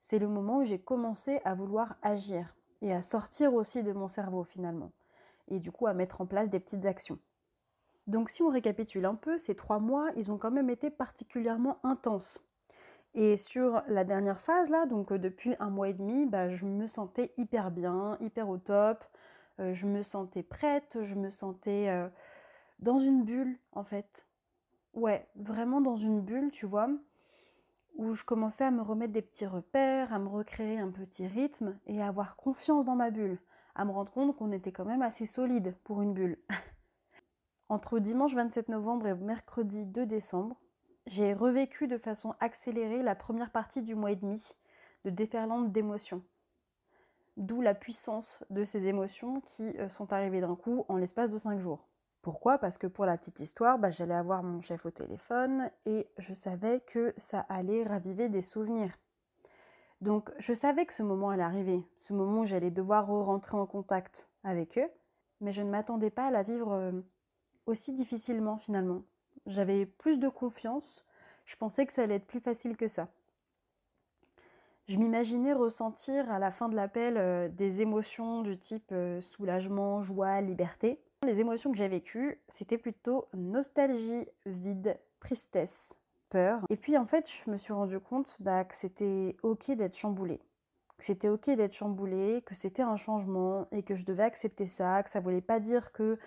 C'est 0.00 0.18
le 0.18 0.28
moment 0.28 0.58
où 0.58 0.64
j'ai 0.64 0.78
commencé 0.78 1.40
à 1.44 1.54
vouloir 1.54 1.96
agir 2.02 2.54
et 2.82 2.92
à 2.92 3.00
sortir 3.02 3.54
aussi 3.54 3.82
de 3.82 3.92
mon 3.92 4.08
cerveau 4.08 4.44
finalement. 4.44 4.92
Et 5.48 5.60
du 5.60 5.72
coup, 5.72 5.86
à 5.86 5.94
mettre 5.94 6.20
en 6.20 6.26
place 6.26 6.50
des 6.50 6.60
petites 6.60 6.84
actions. 6.84 7.18
Donc 8.06 8.30
si 8.30 8.42
on 8.42 8.48
récapitule 8.48 9.04
un 9.04 9.14
peu, 9.14 9.38
ces 9.38 9.54
trois 9.54 9.78
mois, 9.78 10.10
ils 10.16 10.30
ont 10.30 10.38
quand 10.38 10.50
même 10.50 10.70
été 10.70 10.90
particulièrement 10.90 11.78
intenses. 11.84 12.40
Et 13.14 13.36
sur 13.36 13.82
la 13.88 14.04
dernière 14.04 14.40
phase, 14.40 14.70
là, 14.70 14.86
donc 14.86 15.12
euh, 15.12 15.18
depuis 15.18 15.54
un 15.60 15.70
mois 15.70 15.88
et 15.90 15.94
demi, 15.94 16.26
bah, 16.26 16.48
je 16.48 16.64
me 16.64 16.86
sentais 16.86 17.32
hyper 17.36 17.70
bien, 17.70 18.16
hyper 18.20 18.48
au 18.48 18.56
top, 18.56 19.04
euh, 19.60 19.74
je 19.74 19.86
me 19.86 20.02
sentais 20.02 20.42
prête, 20.42 20.98
je 21.02 21.14
me 21.14 21.28
sentais 21.28 21.90
euh, 21.90 22.08
dans 22.78 22.98
une 22.98 23.24
bulle, 23.24 23.58
en 23.72 23.84
fait. 23.84 24.26
Ouais, 24.94 25.28
vraiment 25.36 25.80
dans 25.80 25.96
une 25.96 26.20
bulle, 26.22 26.50
tu 26.50 26.64
vois, 26.66 26.88
où 27.96 28.14
je 28.14 28.24
commençais 28.24 28.64
à 28.64 28.70
me 28.70 28.82
remettre 28.82 29.12
des 29.12 29.22
petits 29.22 29.46
repères, 29.46 30.12
à 30.12 30.18
me 30.18 30.28
recréer 30.28 30.78
un 30.78 30.90
petit 30.90 31.26
rythme 31.26 31.78
et 31.86 32.00
à 32.02 32.08
avoir 32.08 32.36
confiance 32.36 32.86
dans 32.86 32.96
ma 32.96 33.10
bulle, 33.10 33.38
à 33.74 33.84
me 33.84 33.90
rendre 33.90 34.10
compte 34.10 34.36
qu'on 34.36 34.52
était 34.52 34.72
quand 34.72 34.86
même 34.86 35.02
assez 35.02 35.26
solide 35.26 35.76
pour 35.84 36.02
une 36.02 36.14
bulle. 36.14 36.38
Entre 37.72 38.00
dimanche 38.00 38.34
27 38.34 38.68
novembre 38.68 39.06
et 39.06 39.14
mercredi 39.14 39.86
2 39.86 40.04
décembre, 40.04 40.60
j'ai 41.06 41.32
revécu 41.32 41.88
de 41.88 41.96
façon 41.96 42.34
accélérée 42.38 43.02
la 43.02 43.14
première 43.14 43.50
partie 43.50 43.80
du 43.80 43.94
mois 43.94 44.10
et 44.10 44.16
demi 44.16 44.46
de 45.06 45.10
déferlante 45.10 45.72
d'émotions. 45.72 46.22
D'où 47.38 47.62
la 47.62 47.72
puissance 47.72 48.44
de 48.50 48.62
ces 48.64 48.88
émotions 48.88 49.40
qui 49.40 49.74
euh, 49.78 49.88
sont 49.88 50.12
arrivées 50.12 50.42
d'un 50.42 50.54
coup 50.54 50.84
en 50.88 50.98
l'espace 50.98 51.30
de 51.30 51.38
5 51.38 51.60
jours. 51.60 51.88
Pourquoi? 52.20 52.58
Parce 52.58 52.76
que 52.76 52.86
pour 52.86 53.06
la 53.06 53.16
petite 53.16 53.40
histoire, 53.40 53.78
bah, 53.78 53.88
j'allais 53.88 54.12
avoir 54.12 54.42
mon 54.42 54.60
chef 54.60 54.84
au 54.84 54.90
téléphone 54.90 55.70
et 55.86 56.06
je 56.18 56.34
savais 56.34 56.80
que 56.80 57.14
ça 57.16 57.40
allait 57.48 57.84
raviver 57.84 58.28
des 58.28 58.42
souvenirs. 58.42 58.98
Donc 60.02 60.30
je 60.38 60.52
savais 60.52 60.84
que 60.84 60.92
ce 60.92 61.02
moment 61.02 61.30
allait 61.30 61.42
arriver, 61.42 61.82
ce 61.96 62.12
moment 62.12 62.40
où 62.40 62.44
j'allais 62.44 62.70
devoir 62.70 63.06
re-rentrer 63.06 63.56
en 63.56 63.64
contact 63.64 64.28
avec 64.44 64.76
eux, 64.76 64.90
mais 65.40 65.54
je 65.54 65.62
ne 65.62 65.70
m'attendais 65.70 66.10
pas 66.10 66.26
à 66.26 66.30
la 66.30 66.42
vivre 66.42 66.72
euh, 66.72 67.00
aussi 67.66 67.92
difficilement 67.92 68.56
finalement. 68.56 69.02
J'avais 69.46 69.86
plus 69.86 70.18
de 70.18 70.28
confiance, 70.28 71.04
je 71.44 71.56
pensais 71.56 71.86
que 71.86 71.92
ça 71.92 72.02
allait 72.02 72.16
être 72.16 72.26
plus 72.26 72.40
facile 72.40 72.76
que 72.76 72.88
ça. 72.88 73.08
Je 74.88 74.98
m'imaginais 74.98 75.52
ressentir 75.52 76.30
à 76.30 76.38
la 76.38 76.50
fin 76.50 76.68
de 76.68 76.74
l'appel 76.74 77.16
euh, 77.16 77.48
des 77.48 77.80
émotions 77.80 78.42
du 78.42 78.58
type 78.58 78.90
euh, 78.92 79.20
soulagement, 79.20 80.02
joie, 80.02 80.40
liberté. 80.40 81.00
Les 81.24 81.38
émotions 81.38 81.70
que 81.70 81.78
j'ai 81.78 81.88
vécues, 81.88 82.40
c'était 82.48 82.78
plutôt 82.78 83.28
nostalgie, 83.32 84.26
vide, 84.44 84.98
tristesse, 85.20 85.98
peur. 86.30 86.64
Et 86.68 86.76
puis 86.76 86.98
en 86.98 87.06
fait, 87.06 87.30
je 87.30 87.48
me 87.50 87.56
suis 87.56 87.72
rendu 87.72 88.00
compte 88.00 88.36
bah, 88.40 88.64
que 88.64 88.74
c'était 88.74 89.36
ok 89.42 89.70
d'être 89.70 89.96
chamboulé. 89.96 90.40
Que 90.98 91.04
c'était 91.04 91.28
ok 91.28 91.50
d'être 91.50 91.74
chamboulé, 91.74 92.42
que 92.44 92.56
c'était 92.56 92.82
un 92.82 92.96
changement 92.96 93.68
et 93.70 93.84
que 93.84 93.94
je 93.94 94.04
devais 94.04 94.24
accepter 94.24 94.66
ça, 94.66 95.02
que 95.04 95.10
ça 95.10 95.20
voulait 95.20 95.40
pas 95.40 95.60
dire 95.60 95.92
que 95.92 96.18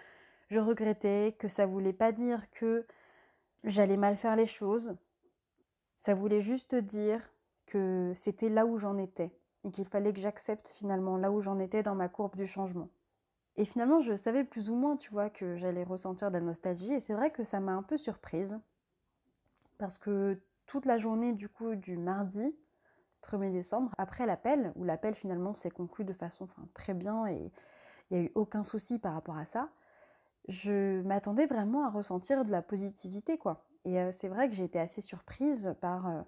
je 0.47 0.59
regrettais, 0.59 1.35
que 1.39 1.47
ça 1.47 1.65
voulait 1.65 1.93
pas 1.93 2.11
dire 2.11 2.49
que 2.51 2.85
j'allais 3.63 3.97
mal 3.97 4.17
faire 4.17 4.35
les 4.35 4.47
choses. 4.47 4.95
Ça 5.95 6.13
voulait 6.13 6.41
juste 6.41 6.75
dire 6.75 7.31
que 7.65 8.11
c'était 8.15 8.49
là 8.49 8.65
où 8.65 8.77
j'en 8.77 8.97
étais 8.97 9.31
et 9.63 9.71
qu'il 9.71 9.87
fallait 9.87 10.13
que 10.13 10.19
j'accepte 10.19 10.69
finalement 10.77 11.17
là 11.17 11.31
où 11.31 11.41
j'en 11.41 11.59
étais 11.59 11.83
dans 11.83 11.95
ma 11.95 12.09
courbe 12.09 12.35
du 12.35 12.45
changement. 12.45 12.89
Et 13.57 13.65
finalement, 13.65 14.01
je 14.01 14.15
savais 14.15 14.43
plus 14.43 14.69
ou 14.69 14.75
moins, 14.75 14.97
tu 14.97 15.09
vois, 15.11 15.29
que 15.29 15.55
j'allais 15.55 15.83
ressentir 15.83 16.29
de 16.29 16.37
la 16.37 16.41
nostalgie 16.41 16.93
et 16.93 16.99
c'est 16.99 17.13
vrai 17.13 17.31
que 17.31 17.43
ça 17.43 17.59
m'a 17.59 17.71
un 17.71 17.83
peu 17.83 17.97
surprise 17.97 18.59
parce 19.77 19.97
que 19.97 20.39
toute 20.65 20.85
la 20.85 20.97
journée 20.97 21.33
du 21.33 21.49
coup 21.49 21.75
du 21.75 21.97
mardi 21.97 22.55
1er 23.23 23.51
décembre, 23.51 23.91
après 23.97 24.25
l'appel, 24.25 24.71
où 24.75 24.83
l'appel 24.83 25.15
finalement 25.15 25.53
s'est 25.53 25.71
conclu 25.71 26.05
de 26.05 26.13
façon 26.13 26.47
très 26.73 26.93
bien 26.93 27.25
et 27.27 27.51
il 28.09 28.17
n'y 28.17 28.23
a 28.23 28.27
eu 28.27 28.31
aucun 28.35 28.61
souci 28.61 28.99
par 28.99 29.13
rapport 29.13 29.37
à 29.37 29.45
ça, 29.45 29.69
je 30.47 31.01
m'attendais 31.01 31.45
vraiment 31.45 31.85
à 31.85 31.89
ressentir 31.89 32.45
de 32.45 32.51
la 32.51 32.61
positivité 32.61 33.37
quoi. 33.37 33.65
Et 33.85 33.99
euh, 33.99 34.11
c'est 34.11 34.27
vrai 34.27 34.49
que 34.49 34.55
j'ai 34.55 34.63
été 34.63 34.79
assez 34.79 35.01
surprise 35.01 35.75
par 35.81 36.07
euh, 36.07 36.21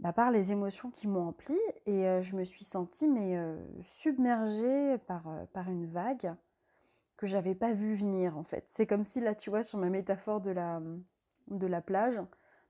bah, 0.00 0.12
par 0.12 0.30
les 0.30 0.52
émotions 0.52 0.90
qui 0.90 1.06
m'ont 1.06 1.28
empli 1.28 1.58
et 1.86 2.06
euh, 2.06 2.22
je 2.22 2.34
me 2.34 2.44
suis 2.44 2.64
sentie 2.64 3.08
mais 3.08 3.38
submergée 3.82 4.98
par, 5.06 5.28
par 5.52 5.68
une 5.70 5.86
vague 5.86 6.34
que 7.16 7.26
j'avais 7.26 7.54
pas 7.54 7.72
vu 7.72 7.94
venir 7.94 8.38
en 8.38 8.44
fait. 8.44 8.64
C'est 8.66 8.86
comme 8.86 9.04
si 9.04 9.20
là 9.20 9.34
tu 9.34 9.50
vois 9.50 9.62
sur 9.62 9.78
ma 9.78 9.90
métaphore 9.90 10.40
de 10.40 10.50
la, 10.50 10.80
de 11.48 11.66
la 11.66 11.82
plage, 11.82 12.18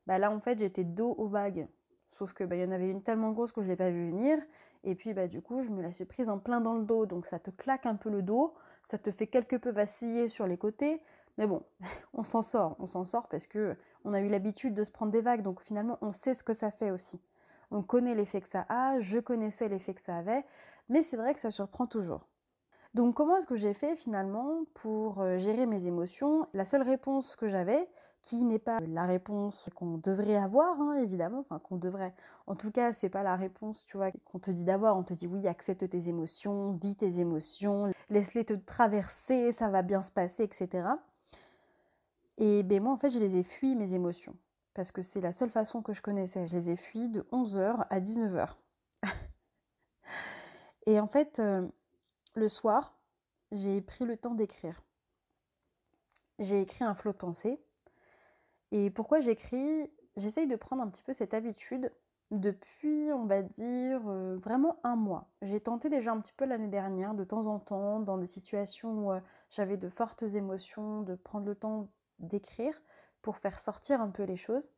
bah 0.07 0.19
là 0.19 0.33
en 0.33 0.41
fait 0.41 0.59
j'étais 0.59 0.85
dos 0.85 1.15
aux 1.19 1.29
vagues. 1.29 1.69
Sauf 2.11 2.33
que 2.33 2.43
bah, 2.43 2.57
y 2.57 2.65
en 2.65 2.73
avait 2.73 2.91
une 2.91 3.03
tellement 3.03 3.31
grosse 3.31 3.53
que 3.53 3.63
je 3.63 3.69
l'ai 3.69 3.77
pas 3.77 3.91
vu 3.91 4.11
venir 4.11 4.39
et 4.83 4.97
puis 4.97 5.15
bah 5.15 5.29
du 5.29 5.43
coup 5.43 5.63
je 5.63 5.71
me 5.71 5.83
la 5.83 5.93
suis 5.93 6.05
prise 6.05 6.29
en 6.29 6.39
plein 6.41 6.61
dans 6.61 6.75
le 6.75 6.85
dos 6.85 7.07
donc 7.07 7.27
ça 7.27 7.39
te 7.39 7.51
claque 7.51 7.87
un 7.87 7.95
peu 7.95 8.11
le 8.11 8.23
dos, 8.23 8.55
ça 8.85 8.99
te 8.99 9.11
fait 9.11 9.27
quelque 9.27 9.57
peu 9.57 9.71
vaciller 9.71 10.29
sur 10.29 10.47
les 10.47 10.59
côtés, 10.59 11.03
mais 11.39 11.47
bon, 11.47 11.63
on 12.15 12.25
s'en 12.25 12.43
sort, 12.43 12.77
on 12.79 12.87
s'en 12.87 13.05
sort 13.05 13.29
parce 13.29 13.47
que 13.47 13.77
on 14.05 14.15
a 14.15 14.21
eu 14.21 14.29
l'habitude 14.29 14.75
de 14.75 14.85
se 14.85 14.91
prendre 14.91 15.13
des 15.13 15.21
vagues, 15.21 15.43
donc 15.43 15.61
finalement 15.61 15.99
on 16.01 16.13
sait 16.13 16.35
ce 16.35 16.43
que 16.43 16.53
ça 16.53 16.71
fait 16.71 16.91
aussi. 16.91 17.21
On 17.71 17.83
connaît 17.83 18.15
l'effet 18.15 18.41
que 18.41 18.49
ça 18.49 18.67
a, 18.69 18.99
je 19.01 19.19
connaissais 19.19 19.69
l'effet 19.69 19.95
que 19.95 20.01
ça 20.01 20.17
avait, 20.17 20.45
mais 20.89 21.03
c'est 21.03 21.17
vrai 21.17 21.35
que 21.35 21.41
ça 21.41 21.51
surprend 21.51 21.87
toujours. 21.87 22.27
Donc 22.94 23.14
comment 23.14 23.37
est-ce 23.37 23.47
que 23.47 23.56
j'ai 23.56 23.75
fait 23.75 23.94
finalement 23.97 24.64
pour 24.75 25.20
euh, 25.20 25.38
gérer 25.38 25.66
mes 25.66 25.87
émotions? 25.87 26.49
La 26.54 26.64
seule 26.64 26.82
réponse 26.82 27.37
que 27.37 27.49
j'avais, 27.49 27.88
qui 28.20 28.44
n'est 28.44 28.59
pas 28.59 28.80
la 28.80 29.06
réponse 29.06 29.68
qu'on 29.75 29.97
devrait 29.99 30.37
avoir, 30.37 30.80
hein, 30.80 30.99
évidemment, 31.00 31.38
enfin 31.38 31.59
qu'on 31.59 31.76
devrait. 31.76 32.14
En 32.47 32.56
tout 32.56 32.70
cas, 32.70 32.92
c'est 32.92 33.09
pas 33.09 33.23
la 33.23 33.37
réponse, 33.37 33.85
tu 33.87 33.97
vois, 33.97 34.11
qu'on 34.25 34.40
te 34.40 34.50
dit 34.50 34.64
d'avoir. 34.64 34.97
On 34.97 35.04
te 35.04 35.14
dit 35.14 35.26
oui, 35.26 35.47
accepte 35.47 35.88
tes 35.88 36.09
émotions, 36.09 36.73
vis 36.82 36.97
tes 36.97 37.20
émotions, 37.20 37.92
laisse-les 38.11 38.44
te 38.44 38.54
traverser, 38.54 39.52
ça 39.52 39.68
va 39.68 39.82
bien 39.82 40.02
se 40.02 40.11
passer, 40.11 40.42
etc. 40.42 40.88
Et 42.38 42.62
ben 42.62 42.82
moi, 42.82 42.92
en 42.92 42.97
fait, 42.97 43.11
je 43.11 43.18
les 43.18 43.37
ai 43.37 43.44
fuis 43.44 43.76
mes 43.76 43.94
émotions 43.94 44.37
parce 44.75 44.92
que 44.92 45.02
c'est 45.02 45.20
la 45.20 45.32
seule 45.32 45.50
façon 45.50 45.82
que 45.82 45.92
je 45.92 46.00
connaissais. 46.00 46.47
Je 46.47 46.54
les 46.54 46.70
ai 46.70 46.76
fuis 46.76 47.09
de 47.09 47.23
11h 47.32 47.87
à 47.88 48.00
19h. 48.00 48.49
et 50.87 50.99
en 50.99 51.06
fait, 51.06 51.38
euh, 51.38 51.68
le 52.35 52.49
soir, 52.49 52.97
j'ai 53.53 53.81
pris 53.81 54.05
le 54.05 54.17
temps 54.17 54.35
d'écrire. 54.35 54.83
J'ai 56.39 56.61
écrit 56.61 56.85
un 56.85 56.95
flot 56.95 57.13
de 57.13 57.17
pensée. 57.17 57.61
Et 58.73 58.91
pourquoi 58.91 59.21
j'écris? 59.21 59.91
J'essaye 60.17 60.47
de 60.47 60.57
prendre 60.57 60.83
un 60.83 60.89
petit 60.89 61.03
peu 61.03 61.13
cette 61.13 61.35
habitude 61.35 61.93
depuis, 62.31 63.13
on 63.13 63.27
va 63.27 63.43
dire, 63.43 64.01
euh, 64.07 64.37
vraiment 64.37 64.79
un 64.85 64.97
mois. 64.97 65.29
J'ai 65.43 65.61
tenté 65.61 65.89
déjà 65.89 66.13
un 66.13 66.21
petit 66.21 66.33
peu 66.33 66.45
l'année 66.45 66.69
dernière, 66.69 67.15
de 67.15 67.25
temps 67.25 67.47
en 67.47 67.59
temps, 67.59 68.01
dans 68.01 68.19
des 68.19 68.27
situations 68.27 68.93
où 68.93 69.13
euh, 69.13 69.21
j'avais 69.51 69.77
de 69.77 69.89
fortes 69.89 70.23
émotions, 70.23 71.03
de 71.03 71.17
prendre 71.17 71.47
le 71.47 71.57
temps 71.57 71.89
d'écrire 72.21 72.81
pour 73.23 73.37
faire 73.37 73.59
sortir 73.59 74.01
un 74.01 74.11
peu 74.11 74.23
les 74.23 74.37
choses. 74.37 74.71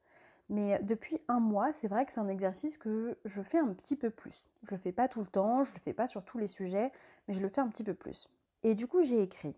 Mais 0.49 0.79
depuis 0.83 1.21
un 1.29 1.41
mois, 1.41 1.73
c'est 1.73 1.89
vrai 1.89 2.05
que 2.05 2.13
c'est 2.13 2.21
un 2.21 2.29
exercice 2.29 2.77
que 2.77 3.19
je 3.25 3.43
fais 3.43 3.59
un 3.59 3.73
petit 3.73 3.97
peu 3.97 4.11
plus. 4.11 4.49
Je 4.63 4.73
le 4.73 4.77
fais 4.77 4.93
pas 4.93 5.09
tout 5.09 5.21
le 5.21 5.27
temps, 5.27 5.65
je 5.65 5.73
le 5.73 5.79
fais 5.79 5.95
pas 5.95 6.07
sur 6.07 6.25
tous 6.25 6.39
les 6.39 6.47
sujets, 6.47 6.93
mais 7.27 7.35
je 7.35 7.41
le 7.41 7.49
fais 7.49 7.61
un 7.61 7.69
petit 7.69 7.85
peu 7.85 7.95
plus. 7.95 8.29
Et 8.63 8.75
du 8.75 8.87
coup, 8.87 9.03
j'ai 9.03 9.23
écrit. 9.23 9.57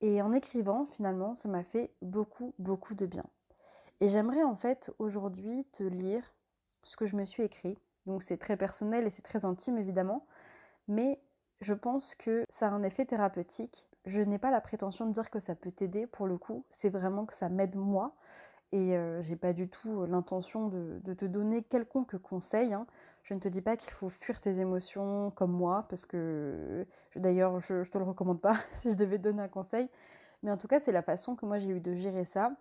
Et 0.00 0.20
en 0.20 0.32
écrivant, 0.32 0.86
finalement, 0.86 1.34
ça 1.34 1.48
m'a 1.48 1.64
fait 1.64 1.90
beaucoup, 2.02 2.54
beaucoup 2.58 2.94
de 2.94 3.06
bien. 3.06 3.24
Et 4.00 4.08
j'aimerais 4.08 4.42
en 4.42 4.56
fait 4.56 4.90
aujourd'hui 4.98 5.64
te 5.72 5.82
lire 5.82 6.34
ce 6.82 6.96
que 6.96 7.06
je 7.06 7.16
me 7.16 7.24
suis 7.24 7.42
écrit. 7.42 7.78
Donc 8.04 8.22
c'est 8.22 8.36
très 8.36 8.56
personnel 8.56 9.06
et 9.06 9.10
c'est 9.10 9.22
très 9.22 9.44
intime 9.44 9.78
évidemment, 9.78 10.26
mais 10.86 11.20
je 11.60 11.74
pense 11.74 12.14
que 12.14 12.44
ça 12.48 12.68
a 12.68 12.70
un 12.70 12.82
effet 12.82 13.06
thérapeutique 13.06 13.88
je 14.06 14.22
n'ai 14.22 14.38
pas 14.38 14.52
la 14.52 14.60
prétention 14.60 15.06
de 15.06 15.12
dire 15.12 15.30
que 15.30 15.40
ça 15.40 15.54
peut 15.54 15.72
t'aider 15.72 16.06
pour 16.06 16.26
le 16.26 16.38
coup, 16.38 16.64
c'est 16.70 16.88
vraiment 16.88 17.26
que 17.26 17.34
ça 17.34 17.48
m'aide 17.48 17.74
moi. 17.74 18.14
Et 18.72 18.96
euh, 18.96 19.22
j'ai 19.22 19.36
pas 19.36 19.52
du 19.52 19.68
tout 19.68 20.02
euh, 20.02 20.06
l'intention 20.06 20.68
de, 20.68 21.14
te 21.14 21.24
donner 21.24 21.62
quelconque 21.62 22.18
conseil. 22.18 22.74
Hein. 22.74 22.86
Je 23.22 23.34
ne 23.34 23.40
te 23.40 23.48
dis 23.48 23.62
pas 23.62 23.76
qu'il 23.76 23.92
faut 23.92 24.08
fuir 24.08 24.40
tes 24.40 24.58
émotions 24.58 25.30
comme 25.30 25.52
moi, 25.52 25.86
parce 25.88 26.04
que 26.04 26.86
d'ailleurs 27.14 27.60
je, 27.60 27.84
je 27.84 27.90
te 27.90 27.98
le 27.98 28.04
recommande 28.04 28.40
pas 28.40 28.56
si 28.72 28.90
je 28.90 28.96
devais 28.96 29.18
te 29.18 29.22
donner 29.22 29.42
un 29.42 29.48
conseil. 29.48 29.88
Mais 30.42 30.50
en 30.50 30.56
tout 30.56 30.68
cas, 30.68 30.78
c'est 30.80 30.92
la 30.92 31.02
façon 31.02 31.36
que 31.36 31.46
moi 31.46 31.58
j'ai 31.58 31.70
eu 31.70 31.80
de 31.80 31.94
gérer 31.94 32.24
ça. 32.24 32.52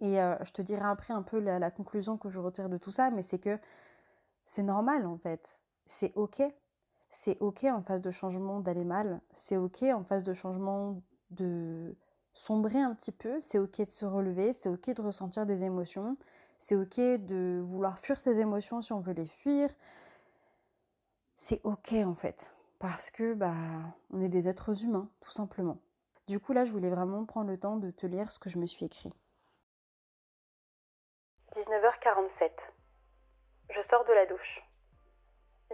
Et 0.00 0.20
euh, 0.20 0.36
je 0.44 0.52
te 0.52 0.62
dirai 0.62 0.84
après 0.84 1.14
un 1.14 1.22
peu 1.22 1.38
la 1.40 1.70
conclusion 1.70 2.18
que 2.18 2.28
je 2.28 2.38
retire 2.38 2.68
de 2.68 2.76
tout 2.78 2.90
ça, 2.90 3.10
mais 3.10 3.22
c'est 3.22 3.38
que 3.38 3.58
c'est 4.44 4.62
normal 4.62 5.06
en 5.06 5.16
fait. 5.18 5.60
C'est 5.86 6.12
ok 6.16 6.42
c'est 7.08 7.40
ok 7.40 7.64
en 7.64 7.82
phase 7.82 8.02
de 8.02 8.10
changement 8.10 8.60
d'aller 8.60 8.84
mal, 8.84 9.20
c'est 9.32 9.56
ok 9.56 9.82
en 9.84 10.04
phase 10.04 10.24
de 10.24 10.34
changement 10.34 11.02
de 11.30 11.96
sombrer 12.36 12.80
un 12.80 12.94
petit 12.94 13.12
peu, 13.12 13.40
c'est 13.40 13.58
ok 13.58 13.78
de 13.80 13.84
se 13.86 14.04
relever, 14.04 14.52
c'est 14.52 14.68
ok 14.68 14.90
de 14.90 15.02
ressentir 15.02 15.46
des 15.46 15.64
émotions, 15.64 16.14
c'est 16.58 16.76
ok 16.76 16.96
de 16.96 17.60
vouloir 17.62 17.98
fuir 17.98 18.20
ses 18.20 18.38
émotions 18.40 18.82
si 18.82 18.92
on 18.92 19.00
veut 19.00 19.14
les 19.14 19.26
fuir. 19.26 19.70
C'est 21.34 21.60
ok 21.64 21.92
en 22.04 22.14
fait, 22.14 22.54
parce 22.78 23.10
que 23.10 23.34
bah 23.34 23.54
on 24.10 24.20
est 24.20 24.28
des 24.28 24.48
êtres 24.48 24.84
humains, 24.84 25.08
tout 25.20 25.30
simplement. 25.30 25.78
Du 26.28 26.38
coup 26.40 26.52
là, 26.52 26.64
je 26.64 26.72
voulais 26.72 26.90
vraiment 26.90 27.24
prendre 27.24 27.50
le 27.50 27.58
temps 27.58 27.76
de 27.76 27.90
te 27.90 28.06
lire 28.06 28.30
ce 28.30 28.38
que 28.38 28.50
je 28.50 28.58
me 28.58 28.66
suis 28.66 28.84
écrit. 28.84 29.12
19h47. 31.54 32.50
Je 33.70 33.80
sors 33.88 34.04
de 34.04 34.12
la 34.12 34.26
douche. 34.26 34.62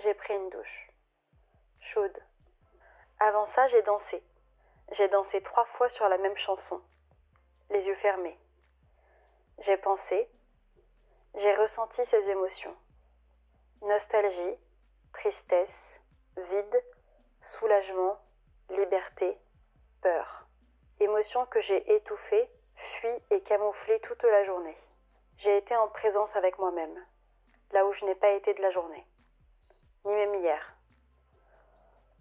J'ai 0.02 0.14
pris 0.14 0.34
une 0.34 0.50
douche 0.50 0.90
chaude. 1.92 2.18
Avant 3.18 3.46
ça, 3.54 3.68
j'ai 3.68 3.82
dansé. 3.82 4.22
J'ai 4.96 5.08
dansé 5.08 5.40
trois 5.42 5.64
fois 5.76 5.88
sur 5.90 6.06
la 6.08 6.18
même 6.18 6.36
chanson, 6.36 6.82
les 7.70 7.80
yeux 7.80 7.94
fermés. 7.96 8.38
J'ai 9.64 9.78
pensé, 9.78 10.28
j'ai 11.34 11.54
ressenti 11.54 12.02
ces 12.10 12.28
émotions. 12.28 12.76
Nostalgie, 13.80 14.58
tristesse, 15.14 15.68
vide, 16.36 16.84
soulagement, 17.58 18.18
liberté, 18.68 19.38
peur. 20.02 20.46
Émotions 21.00 21.46
que 21.46 21.62
j'ai 21.62 21.94
étouffées, 21.94 22.50
fuies 23.00 23.22
et 23.30 23.40
camouflées 23.42 24.00
toute 24.00 24.22
la 24.24 24.44
journée. 24.44 24.76
J'ai 25.38 25.56
été 25.56 25.74
en 25.74 25.88
présence 25.88 26.30
avec 26.34 26.58
moi-même, 26.58 27.02
là 27.70 27.86
où 27.86 27.94
je 27.94 28.04
n'ai 28.04 28.14
pas 28.14 28.32
été 28.32 28.52
de 28.52 28.60
la 28.60 28.70
journée, 28.70 29.06
ni 30.04 30.12
même 30.12 30.34
hier. 30.34 30.76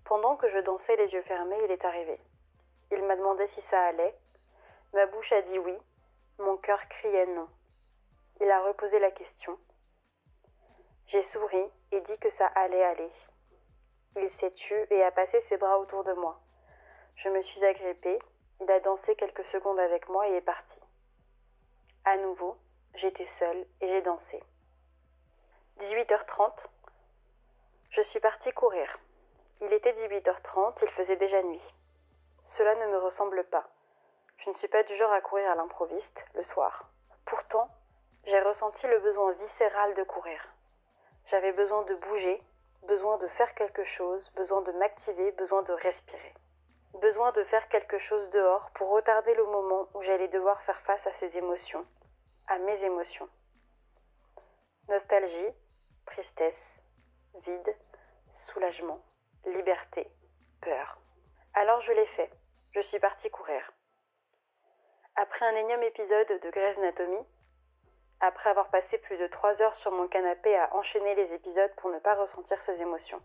Pendant 0.05 0.37
que 0.37 0.49
je 0.49 0.59
dansais 0.59 0.95
les 0.95 1.09
yeux 1.09 1.23
fermés, 1.23 1.59
il 1.65 1.71
est 1.71 1.83
arrivé. 1.83 2.17
Il 2.91 3.03
m'a 3.03 3.15
demandé 3.15 3.47
si 3.55 3.61
ça 3.69 3.81
allait. 3.85 4.15
Ma 4.93 5.05
bouche 5.05 5.31
a 5.31 5.41
dit 5.43 5.59
oui, 5.59 5.77
mon 6.39 6.57
cœur 6.57 6.79
criait 6.89 7.27
non. 7.27 7.47
Il 8.41 8.49
a 8.51 8.63
reposé 8.63 8.99
la 8.99 9.11
question. 9.11 9.57
J'ai 11.07 11.23
souri 11.31 11.63
et 11.91 12.01
dit 12.01 12.17
que 12.19 12.31
ça 12.37 12.47
allait 12.47 12.83
aller. 12.83 13.11
Il 14.17 14.29
s'est 14.39 14.51
tu 14.51 14.73
et 14.89 15.03
a 15.03 15.11
passé 15.11 15.41
ses 15.47 15.57
bras 15.57 15.79
autour 15.79 16.03
de 16.03 16.13
moi. 16.13 16.39
Je 17.15 17.29
me 17.29 17.41
suis 17.43 17.63
agrippée, 17.63 18.19
il 18.59 18.69
a 18.69 18.79
dansé 18.81 19.15
quelques 19.15 19.45
secondes 19.45 19.79
avec 19.79 20.09
moi 20.09 20.27
et 20.27 20.35
est 20.35 20.41
parti. 20.41 20.79
À 22.03 22.17
nouveau, 22.17 22.57
j'étais 22.95 23.27
seule 23.39 23.65
et 23.79 23.87
j'ai 23.87 24.01
dansé. 24.01 24.43
18h30, 25.79 26.51
je 27.91 28.01
suis 28.01 28.19
partie 28.19 28.51
courir. 28.51 28.97
Il 29.61 29.71
était 29.71 29.93
18h30, 29.93 30.79
il 30.81 30.89
faisait 30.89 31.15
déjà 31.17 31.41
nuit. 31.43 31.61
Cela 32.57 32.75
ne 32.75 32.87
me 32.87 32.97
ressemble 32.97 33.43
pas. 33.45 33.65
Je 34.37 34.49
ne 34.49 34.55
suis 34.55 34.67
pas 34.67 34.83
du 34.83 34.95
genre 34.97 35.11
à 35.11 35.21
courir 35.21 35.49
à 35.51 35.55
l'improviste 35.55 36.25
le 36.33 36.43
soir. 36.43 36.89
Pourtant, 37.25 37.69
j'ai 38.25 38.39
ressenti 38.39 38.85
le 38.87 38.99
besoin 38.99 39.31
viscéral 39.33 39.93
de 39.95 40.03
courir. 40.03 40.41
J'avais 41.27 41.53
besoin 41.53 41.83
de 41.83 41.95
bouger, 41.95 42.41
besoin 42.83 43.17
de 43.17 43.27
faire 43.29 43.53
quelque 43.55 43.83
chose, 43.85 44.29
besoin 44.35 44.61
de 44.61 44.71
m'activer, 44.73 45.31
besoin 45.33 45.61
de 45.63 45.73
respirer. 45.73 46.33
Besoin 46.95 47.31
de 47.31 47.43
faire 47.45 47.67
quelque 47.69 47.99
chose 47.99 48.29
dehors 48.31 48.69
pour 48.71 48.89
retarder 48.89 49.33
le 49.35 49.45
moment 49.45 49.87
où 49.93 50.03
j'allais 50.03 50.27
devoir 50.27 50.61
faire 50.63 50.79
face 50.81 51.05
à 51.07 51.11
ces 51.19 51.37
émotions, 51.37 51.85
à 52.47 52.57
mes 52.57 52.83
émotions. 52.83 53.29
Nostalgie, 54.89 55.53
tristesse, 56.05 56.81
vide, 57.45 57.75
soulagement, 58.47 58.99
liberté, 59.45 60.07
peur. 60.61 60.97
Alors 61.53 61.81
je 61.81 61.91
l'ai 61.93 62.05
fait. 62.07 62.29
Je 62.73 62.79
suis 62.83 62.99
partie 62.99 63.29
courir. 63.29 63.69
Après 65.17 65.45
un 65.45 65.55
énième 65.57 65.83
épisode 65.83 66.27
de 66.41 66.49
Grey's 66.51 66.77
Anatomy, 66.77 67.19
après 68.21 68.49
avoir 68.49 68.69
passé 68.69 68.97
plus 68.99 69.17
de 69.17 69.27
trois 69.27 69.61
heures 69.61 69.75
sur 69.75 69.91
mon 69.91 70.07
canapé 70.07 70.55
à 70.55 70.73
enchaîner 70.73 71.15
les 71.15 71.33
épisodes 71.33 71.75
pour 71.77 71.89
ne 71.89 71.99
pas 71.99 72.15
ressentir 72.15 72.57
ces 72.65 72.79
émotions. 72.79 73.21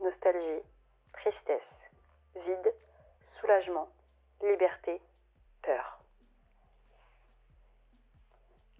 Nostalgie, 0.00 0.62
tristesse, 1.14 1.62
vide, 2.34 2.74
soulagement, 3.40 3.88
liberté, 4.42 5.00
peur. 5.62 6.00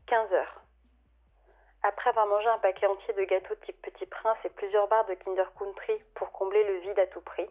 15 0.09 0.33
heures. 0.35 0.63
Après 1.83 2.11
avoir 2.11 2.27
mangé 2.27 2.49
un 2.49 2.59
paquet 2.59 2.87
entier 2.87 3.15
de 3.15 3.25
gâteaux 3.25 3.55
type 3.65 3.81
Petit 3.81 4.05
Prince 4.05 4.39
et 4.45 4.51
plusieurs 4.51 4.89
barres 4.89 5.07
de 5.07 5.15
Kinder 5.15 5.51
Country 5.59 6.03
pour 6.15 6.33
combler 6.33 6.65
le 6.65 6.81
vide 6.81 6.99
à 6.99 7.07
tout 7.07 7.23
prix, 7.23 7.49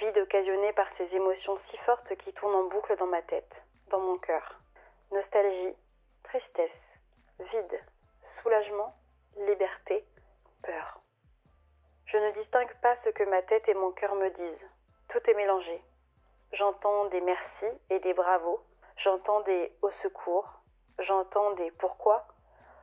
vide 0.00 0.18
occasionné 0.18 0.72
par 0.72 0.86
ces 0.96 1.14
émotions 1.14 1.56
si 1.70 1.76
fortes 1.78 2.16
qui 2.16 2.32
tournent 2.32 2.54
en 2.54 2.68
boucle 2.68 2.96
dans 2.96 3.06
ma 3.06 3.22
tête, 3.22 3.54
dans 3.88 4.00
mon 4.00 4.18
cœur. 4.18 4.60
Nostalgie, 5.12 5.76
tristesse, 6.24 6.70
vide, 7.38 7.80
soulagement, 8.42 8.94
liberté, 9.46 10.04
peur. 10.62 11.00
Je 12.06 12.16
ne 12.16 12.32
distingue 12.32 12.74
pas 12.82 12.96
ce 13.04 13.10
que 13.10 13.24
ma 13.24 13.42
tête 13.42 13.68
et 13.68 13.74
mon 13.74 13.92
cœur 13.92 14.14
me 14.14 14.30
disent. 14.30 14.68
Tout 15.08 15.20
est 15.30 15.34
mélangé. 15.34 15.82
J'entends 16.52 17.04
des 17.06 17.20
merci 17.20 17.66
et 17.90 18.00
des 18.00 18.14
bravos, 18.14 18.60
j'entends 18.96 19.40
des 19.42 19.72
au 19.82 19.90
secours, 20.02 20.48
j'entends 20.98 21.52
des 21.52 21.70
pourquoi, 21.72 22.26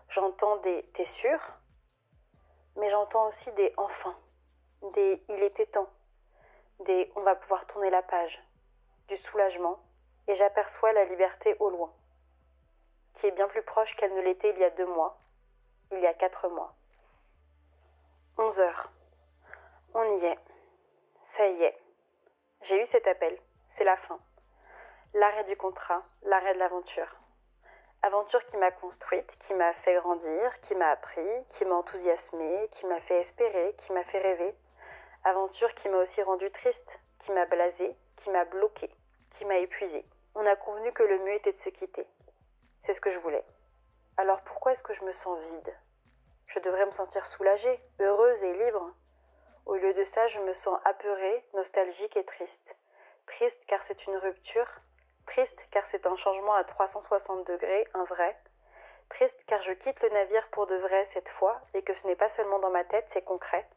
J'entends 0.09 0.57
des 0.57 0.83
t'es 0.95 1.05
sûr 1.05 1.39
Mais 2.77 2.89
j'entends 2.89 3.27
aussi 3.27 3.51
des 3.53 3.73
enfin, 3.77 4.15
des 4.93 5.21
il 5.29 5.43
était 5.43 5.65
temps, 5.67 5.89
des 6.79 7.11
on 7.15 7.21
va 7.21 7.35
pouvoir 7.35 7.65
tourner 7.67 7.89
la 7.89 8.01
page, 8.01 8.41
du 9.07 9.17
soulagement, 9.17 9.79
et 10.27 10.35
j'aperçois 10.35 10.93
la 10.93 11.05
liberté 11.05 11.55
au 11.59 11.69
loin, 11.69 11.91
qui 13.15 13.27
est 13.27 13.31
bien 13.31 13.47
plus 13.47 13.63
proche 13.63 13.95
qu'elle 13.95 14.13
ne 14.13 14.21
l'était 14.21 14.51
il 14.51 14.59
y 14.59 14.63
a 14.63 14.69
deux 14.71 14.85
mois, 14.85 15.17
il 15.91 15.99
y 15.99 16.07
a 16.07 16.13
quatre 16.13 16.49
mois. 16.49 16.73
Onze 18.37 18.59
heures. 18.59 18.91
On 19.93 20.19
y 20.19 20.25
est. 20.25 20.39
Ça 21.37 21.47
y 21.47 21.63
est. 21.63 21.77
J'ai 22.63 22.83
eu 22.83 22.87
cet 22.91 23.07
appel. 23.07 23.37
C'est 23.77 23.83
la 23.83 23.97
fin. 23.97 24.19
L'arrêt 25.13 25.45
du 25.45 25.55
contrat, 25.55 26.03
l'arrêt 26.23 26.53
de 26.53 26.59
l'aventure. 26.59 27.15
Aventure 28.03 28.45
qui 28.47 28.57
m'a 28.57 28.71
construite, 28.71 29.31
qui 29.47 29.53
m'a 29.55 29.73
fait 29.73 29.95
grandir, 29.95 30.61
qui 30.61 30.75
m'a 30.75 30.91
appris, 30.91 31.45
qui 31.55 31.65
m'a 31.65 31.75
enthousiasmée, 31.75 32.69
qui 32.75 32.85
m'a 32.85 33.01
fait 33.01 33.21
espérer, 33.21 33.75
qui 33.79 33.91
m'a 33.91 34.03
fait 34.03 34.19
rêver. 34.19 34.53
Aventure 35.27 35.75
qui 35.75 35.89
m'a 35.89 35.97
aussi 35.97 36.21
rendue 36.21 36.49
triste, 36.51 36.99
qui 37.25 37.33
m'a 37.33 37.45
blasée, 37.47 37.93
qui 38.23 38.29
m'a 38.29 38.45
bloquée, 38.45 38.89
qui 39.37 39.43
m'a 39.43 39.57
épuisée. 39.57 40.05
On 40.35 40.45
a 40.45 40.55
convenu 40.55 40.89
que 40.93 41.03
le 41.03 41.19
mieux 41.19 41.33
était 41.33 41.51
de 41.51 41.61
se 41.63 41.69
quitter. 41.69 42.07
C'est 42.85 42.93
ce 42.93 43.01
que 43.01 43.11
je 43.11 43.19
voulais. 43.19 43.43
Alors 44.15 44.39
pourquoi 44.43 44.71
est-ce 44.71 44.83
que 44.83 44.93
je 44.93 45.03
me 45.03 45.11
sens 45.11 45.37
vide? 45.51 45.75
Je 46.47 46.59
devrais 46.59 46.85
me 46.85 46.93
sentir 46.93 47.25
soulagée, 47.25 47.77
heureuse 47.99 48.41
et 48.41 48.53
libre. 48.53 48.93
Au 49.65 49.75
lieu 49.75 49.93
de 49.93 50.05
ça, 50.15 50.29
je 50.29 50.39
me 50.39 50.53
sens 50.53 50.79
apeurée, 50.85 51.43
nostalgique 51.53 52.15
et 52.15 52.23
triste. 52.23 52.75
Triste 53.25 53.65
car 53.67 53.81
c'est 53.89 54.07
une 54.07 54.15
rupture, 54.15 54.69
Triste 55.25 55.59
car 55.71 55.83
c'est 55.91 56.05
un 56.05 56.15
changement 56.15 56.53
à 56.53 56.63
360 56.63 57.45
degrés, 57.47 57.85
un 57.93 58.05
vrai. 58.05 58.33
Triste 59.09 59.43
car 59.47 59.61
je 59.63 59.73
quitte 59.73 60.01
le 60.01 60.09
navire 60.09 60.47
pour 60.51 60.67
de 60.67 60.75
vrai 60.77 61.05
cette 61.13 61.27
fois 61.37 61.59
et 61.73 61.81
que 61.81 61.93
ce 61.95 62.07
n'est 62.07 62.15
pas 62.15 62.29
seulement 62.37 62.59
dans 62.59 62.71
ma 62.71 62.85
tête, 62.85 63.09
c'est 63.11 63.25
concret. 63.25 63.67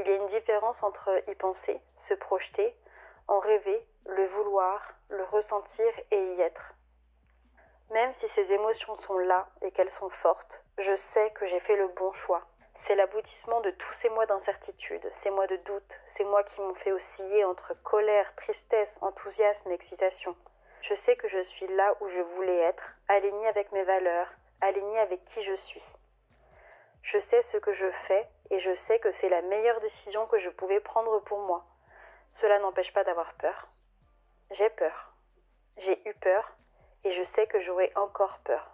Il 0.00 0.08
y 0.08 0.12
a 0.12 0.16
une 0.16 0.28
différence 0.28 0.82
entre 0.82 1.10
y 1.28 1.34
penser, 1.34 1.78
se 2.08 2.14
projeter, 2.14 2.74
en 3.28 3.38
rêver, 3.38 3.84
le 4.06 4.26
vouloir, 4.28 4.80
le 5.10 5.22
ressentir 5.24 5.92
et 6.10 6.34
y 6.36 6.40
être. 6.40 6.72
Même 7.90 8.10
si 8.18 8.26
ces 8.34 8.50
émotions 8.50 8.96
sont 9.00 9.18
là 9.18 9.46
et 9.60 9.70
qu'elles 9.72 9.92
sont 9.98 10.08
fortes, 10.22 10.64
je 10.78 10.96
sais 11.12 11.30
que 11.32 11.46
j'ai 11.48 11.60
fait 11.60 11.76
le 11.76 11.88
bon 11.88 12.14
choix. 12.24 12.40
C'est 12.86 12.94
l'aboutissement 12.94 13.60
de 13.60 13.72
tous 13.72 13.94
ces 14.00 14.08
mois 14.08 14.24
d'incertitude, 14.24 15.12
ces 15.22 15.28
mois 15.28 15.46
de 15.46 15.56
doute, 15.56 15.92
ces 16.16 16.24
mois 16.24 16.44
qui 16.44 16.62
m'ont 16.62 16.74
fait 16.76 16.92
osciller 16.92 17.44
entre 17.44 17.74
colère, 17.82 18.34
tristesse, 18.36 18.88
enthousiasme 19.02 19.70
et 19.70 19.74
excitation. 19.74 20.34
Je 20.80 20.94
sais 21.04 21.16
que 21.16 21.28
je 21.28 21.42
suis 21.42 21.68
là 21.76 21.94
où 22.00 22.08
je 22.08 22.22
voulais 22.36 22.60
être, 22.60 22.94
alignée 23.08 23.48
avec 23.48 23.70
mes 23.72 23.82
valeurs, 23.82 24.28
alignée 24.62 25.00
avec 25.00 25.22
qui 25.26 25.44
je 25.44 25.56
suis. 25.56 25.82
Je 27.02 27.18
sais 27.18 27.42
ce 27.42 27.56
que 27.56 27.72
je 27.72 27.90
fais 28.06 28.28
et 28.50 28.60
je 28.60 28.74
sais 28.86 28.98
que 28.98 29.12
c'est 29.20 29.28
la 29.28 29.42
meilleure 29.42 29.80
décision 29.80 30.26
que 30.26 30.38
je 30.38 30.50
pouvais 30.50 30.80
prendre 30.80 31.20
pour 31.20 31.40
moi. 31.40 31.64
Cela 32.34 32.58
n'empêche 32.58 32.92
pas 32.92 33.04
d'avoir 33.04 33.32
peur. 33.34 33.68
J'ai 34.52 34.70
peur. 34.70 35.12
J'ai 35.78 36.08
eu 36.08 36.14
peur 36.14 36.50
et 37.04 37.12
je 37.12 37.24
sais 37.34 37.46
que 37.46 37.60
j'aurai 37.62 37.92
encore 37.96 38.38
peur. 38.44 38.70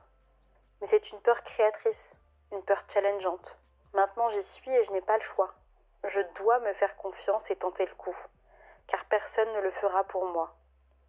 Mais 0.80 0.88
c'est 0.90 1.10
une 1.10 1.20
peur 1.20 1.42
créatrice, 1.44 2.14
une 2.52 2.62
peur 2.62 2.82
challengeante. 2.92 3.56
Maintenant 3.94 4.30
j'y 4.30 4.42
suis 4.42 4.70
et 4.70 4.84
je 4.84 4.92
n'ai 4.92 5.00
pas 5.00 5.16
le 5.16 5.24
choix. 5.34 5.54
Je 6.04 6.20
dois 6.38 6.60
me 6.60 6.72
faire 6.74 6.96
confiance 6.96 7.42
et 7.50 7.56
tenter 7.56 7.86
le 7.86 7.94
coup, 7.94 8.16
car 8.88 9.04
personne 9.06 9.52
ne 9.54 9.60
le 9.60 9.70
fera 9.72 10.04
pour 10.04 10.26
moi. 10.26 10.54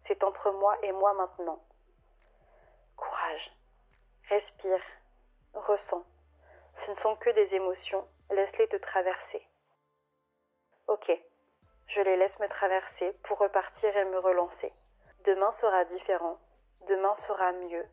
C'est 0.06 0.24
entre 0.24 0.50
moi 0.52 0.76
et 0.82 0.92
moi 0.92 1.12
maintenant. 1.14 1.62
Courage. 2.96 3.52
Respire. 4.28 4.82
Ressens. 5.54 6.04
Ce 6.84 6.90
ne 6.90 6.96
sont 6.96 7.16
que 7.16 7.30
des 7.30 7.54
émotions. 7.54 8.04
Laisse-les 8.30 8.68
te 8.68 8.76
traverser. 8.76 9.42
Ok. 10.86 11.10
Je 11.88 12.00
les 12.00 12.16
laisse 12.16 12.38
me 12.38 12.48
traverser 12.48 13.12
pour 13.24 13.38
repartir 13.38 13.96
et 13.96 14.04
me 14.04 14.18
relancer. 14.18 14.72
Demain 15.24 15.52
sera 15.60 15.84
différent. 15.86 16.38
Demain 16.88 17.16
sera 17.26 17.52
mieux. 17.52 17.84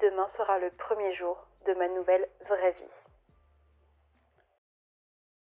Demain 0.00 0.28
sera 0.36 0.58
le 0.58 0.70
premier 0.70 1.14
jour 1.14 1.36
de 1.66 1.74
ma 1.74 1.88
nouvelle 1.88 2.28
vraie 2.48 2.72
vie. 2.72 2.84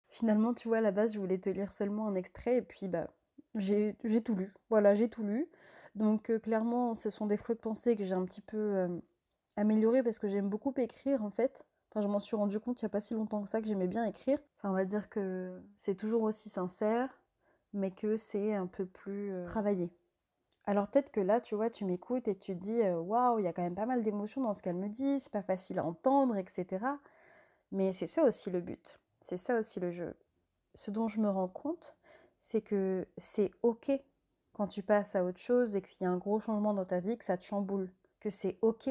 Finalement, 0.09 0.55
tu 0.55 0.69
vois, 0.69 0.79
à 0.79 0.81
la 0.81 0.91
base, 0.91 1.15
je 1.15 1.21
voulais 1.21 1.39
te 1.39 1.49
lire 1.49 1.71
seulement 1.71 2.09
un 2.09 2.15
extrait 2.15 2.57
et 2.57 2.63
puis 2.63 2.89
bah 2.89 3.07
j'ai 3.55 3.95
tout 4.25 4.35
lu. 4.35 4.53
Voilà, 4.69 4.95
j'ai 4.95 5.09
tout 5.09 5.23
lu. 5.23 5.49
Donc 5.95 6.31
clairement, 6.41 6.95
ce 6.95 7.11
sont 7.11 7.27
des 7.27 7.37
flots 7.37 7.55
de 7.55 7.61
pensée 7.61 7.97
que 7.97 8.05
j'ai 8.05 8.15
un 8.15 8.25
petit 8.25 8.43
peu 8.43 8.89
améliorés 9.57 10.03
parce 10.03 10.19
que 10.19 10.29
j'aime 10.29 10.49
beaucoup 10.49 10.75
écrire 10.77 11.23
en 11.25 11.31
fait. 11.31 11.65
Enfin, 11.91 12.01
je 12.03 12.09
m'en 12.09 12.21
suis 12.21 12.37
rendu 12.37 12.61
compte 12.61 12.81
il 12.81 12.85
n'y 12.85 12.89
a 12.89 12.91
pas 12.91 13.01
si 13.01 13.15
longtemps 13.15 13.43
que 13.43 13.49
ça 13.49 13.61
que 13.61 13.67
j'aimais 13.67 13.89
bien 13.89 14.05
écrire. 14.05 14.39
Enfin, 14.59 14.71
on 14.71 14.75
va 14.75 14.85
dire 14.85 15.09
que 15.09 15.61
c'est 15.77 15.97
toujours 15.97 16.23
aussi 16.23 16.49
sincère, 16.49 17.09
mais 17.73 17.91
que 17.91 18.17
c'est 18.17 18.55
un 18.55 18.67
peu 18.67 18.87
plus 18.87 19.33
travaillé. 19.45 19.93
Alors 20.67 20.87
peut-être 20.89 21.11
que 21.11 21.21
là, 21.21 21.41
tu 21.41 21.55
vois, 21.57 21.71
tu 21.71 21.85
m'écoutes 21.85 22.29
et 22.29 22.37
tu 22.37 22.55
te 22.55 22.61
dis 22.61 22.81
waouh, 22.81 23.41
il 23.41 23.45
y 23.45 23.49
a 23.49 23.53
quand 23.53 23.63
même 23.63 23.75
pas 23.75 23.87
mal 23.87 24.03
d'émotions 24.03 24.43
dans 24.43 24.55
ce 24.55 24.63
qu'elle 24.63 24.77
me 24.77 24.89
dit, 24.89 25.19
c'est 25.19 25.33
pas 25.33 25.43
facile 25.43 25.79
à 25.81 25.85
entendre, 25.85 26.37
etc. 26.37 26.85
Mais 27.73 27.93
c'est 27.93 28.07
ça 28.07 28.25
aussi 28.25 28.51
le 28.51 28.61
but, 28.61 29.01
c'est 29.21 29.37
ça 29.37 29.59
aussi 29.59 29.81
le 29.81 29.91
jeu. 29.91 30.15
Ce 30.75 30.91
dont 30.91 31.09
je 31.09 31.21
me 31.21 31.29
rends 31.29 31.49
compte, 31.49 31.97
c'est 32.41 32.61
que 32.61 33.09
c'est 33.17 33.51
ok 33.63 33.91
quand 34.53 34.69
tu 34.69 34.83
passes 34.83 35.17
à 35.17 35.25
autre 35.25 35.41
chose 35.41 35.75
et 35.77 35.83
qu'il 35.83 35.97
y 36.03 36.07
a 36.07 36.11
un 36.11 36.19
gros 36.19 36.39
changement 36.39 36.75
dans 36.75 36.85
ta 36.85 37.01
vie, 37.01 37.17
que 37.17 37.25
ça 37.25 37.37
te 37.37 37.45
chamboule, 37.45 37.91
que 38.21 38.31
c'est 38.31 38.59
ok 38.63 38.91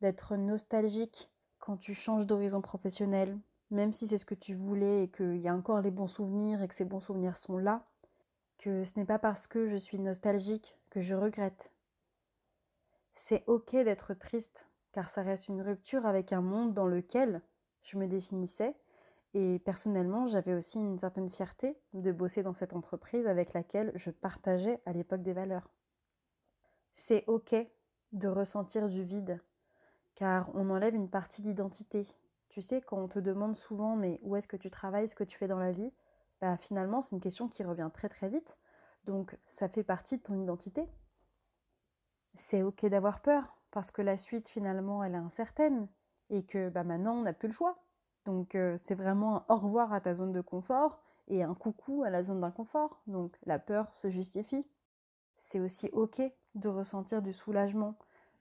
d'être 0.00 0.36
nostalgique 0.36 1.30
quand 1.60 1.76
tu 1.76 1.94
changes 1.94 2.26
d'horizon 2.26 2.60
professionnel, 2.60 3.38
même 3.70 3.92
si 3.92 4.06
c'est 4.06 4.18
ce 4.18 4.26
que 4.26 4.34
tu 4.34 4.54
voulais 4.54 5.04
et 5.04 5.08
qu'il 5.08 5.36
y 5.36 5.48
a 5.48 5.54
encore 5.54 5.80
les 5.80 5.90
bons 5.90 6.08
souvenirs 6.08 6.62
et 6.62 6.68
que 6.68 6.74
ces 6.74 6.84
bons 6.84 7.00
souvenirs 7.00 7.36
sont 7.36 7.58
là, 7.58 7.86
que 8.58 8.84
ce 8.84 8.98
n'est 8.98 9.04
pas 9.04 9.18
parce 9.18 9.46
que 9.46 9.66
je 9.66 9.76
suis 9.76 9.98
nostalgique 9.98 10.76
que 10.90 11.00
je 11.00 11.14
regrette. 11.14 11.72
C'est 13.14 13.44
ok 13.46 13.72
d'être 13.72 14.14
triste, 14.14 14.68
car 14.92 15.08
ça 15.08 15.22
reste 15.22 15.48
une 15.48 15.62
rupture 15.62 16.06
avec 16.06 16.32
un 16.32 16.40
monde 16.40 16.74
dans 16.74 16.86
lequel 16.86 17.42
je 17.82 17.96
me 17.96 18.08
définissais 18.08 18.74
et 19.34 19.60
personnellement, 19.60 20.26
j'avais 20.26 20.54
aussi 20.54 20.78
une 20.78 20.98
certaine 20.98 21.30
fierté 21.30 21.78
de 21.92 22.10
bosser 22.10 22.42
dans 22.42 22.54
cette 22.54 22.74
entreprise 22.74 23.26
avec 23.26 23.52
laquelle 23.52 23.92
je 23.94 24.10
partageais 24.10 24.80
à 24.86 24.92
l'époque 24.92 25.22
des 25.22 25.32
valeurs. 25.32 25.70
C'est 26.94 27.24
OK 27.28 27.54
de 28.12 28.28
ressentir 28.28 28.88
du 28.88 29.04
vide, 29.04 29.40
car 30.14 30.50
on 30.54 30.70
enlève 30.70 30.94
une 30.94 31.08
partie 31.08 31.42
d'identité. 31.42 32.06
Tu 32.48 32.60
sais, 32.60 32.80
quand 32.80 32.98
on 32.98 33.08
te 33.08 33.18
demande 33.18 33.56
souvent 33.56 33.96
mais 33.96 34.18
où 34.22 34.36
est-ce 34.36 34.48
que 34.48 34.56
tu 34.56 34.70
travailles, 34.70 35.08
ce 35.08 35.14
que 35.14 35.24
tu 35.24 35.38
fais 35.38 35.48
dans 35.48 35.58
la 35.58 35.70
vie, 35.72 35.92
bah 36.40 36.56
finalement 36.56 37.00
c'est 37.02 37.14
une 37.14 37.22
question 37.22 37.48
qui 37.48 37.62
revient 37.62 37.90
très 37.92 38.08
très 38.08 38.28
vite, 38.28 38.58
donc 39.04 39.38
ça 39.46 39.68
fait 39.68 39.84
partie 39.84 40.18
de 40.18 40.22
ton 40.22 40.40
identité. 40.40 40.88
C'est 42.34 42.62
ok 42.62 42.86
d'avoir 42.86 43.22
peur, 43.22 43.56
parce 43.70 43.90
que 43.90 44.02
la 44.02 44.16
suite 44.16 44.48
finalement 44.48 45.04
elle 45.04 45.14
est 45.14 45.18
incertaine, 45.18 45.88
et 46.30 46.44
que 46.44 46.68
bah, 46.68 46.84
maintenant 46.84 47.14
on 47.14 47.22
n'a 47.22 47.32
plus 47.32 47.48
le 47.48 47.54
choix. 47.54 47.78
Donc 48.24 48.54
euh, 48.54 48.76
c'est 48.76 48.94
vraiment 48.94 49.44
un 49.50 49.54
au 49.54 49.58
revoir 49.58 49.92
à 49.92 50.00
ta 50.00 50.14
zone 50.14 50.32
de 50.32 50.40
confort 50.40 51.00
et 51.28 51.42
un 51.42 51.54
coucou 51.54 52.02
à 52.04 52.10
la 52.10 52.22
zone 52.22 52.40
d'inconfort. 52.40 53.02
Donc 53.06 53.38
la 53.44 53.58
peur 53.58 53.94
se 53.94 54.10
justifie. 54.10 54.66
C'est 55.36 55.60
aussi 55.60 55.88
ok 55.92 56.22
de 56.54 56.68
ressentir 56.68 57.22
du 57.22 57.32
soulagement, 57.32 57.96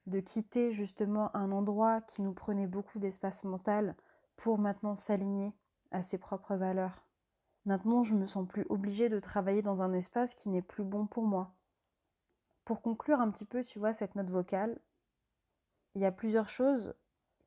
de 0.10 0.20
quitter 0.20 0.72
justement 0.72 1.36
un 1.36 1.52
endroit 1.52 2.02
qui 2.02 2.22
nous 2.22 2.34
prenait 2.34 2.68
beaucoup 2.68 3.00
d'espace 3.00 3.44
mental 3.44 3.96
pour 4.36 4.58
maintenant 4.58 4.96
s'aligner 4.96 5.54
à 5.92 6.02
ses 6.02 6.18
propres 6.18 6.56
valeurs. 6.56 7.06
Maintenant, 7.66 8.04
je 8.04 8.16
me 8.16 8.26
sens 8.26 8.48
plus 8.48 8.66
obligée 8.70 9.10
de 9.10 9.20
travailler 9.20 9.62
dans 9.62 9.82
un 9.82 9.94
espace 9.94 10.34
qui 10.34 10.50
n'est 10.50 10.62
plus 10.62 10.84
bon 10.84 11.08
pour 11.08 11.24
moi. 11.24 11.54
Pour 12.66 12.82
conclure 12.82 13.20
un 13.20 13.32
petit 13.32 13.46
peu, 13.46 13.64
tu 13.64 13.80
vois, 13.80 13.94
cette 13.94 14.16
note 14.16 14.30
vocale, 14.30 14.80
il 15.96 16.02
y 16.02 16.06
a 16.06 16.12
plusieurs 16.12 16.50
choses 16.50 16.96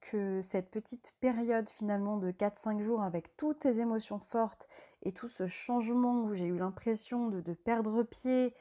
que 0.01 0.40
cette 0.40 0.70
petite 0.70 1.14
période 1.20 1.70
finalement 1.70 2.16
de 2.16 2.33
4-5 2.33 2.83
jours 2.83 3.03
avec 3.03 3.37
toutes 3.37 3.62
ces 3.62 3.81
émotions 3.81 4.18
fortes 4.18 4.68
et 5.03 5.12
tout 5.12 5.29
ce 5.29 5.46
changement 5.46 6.25
où 6.25 6.35
j'ai 6.35 6.46
eu 6.46 6.59
l'impression 6.59 7.29
de, 7.29 7.40
de, 7.40 7.55
perdre 7.55 8.03
pied 8.03 8.53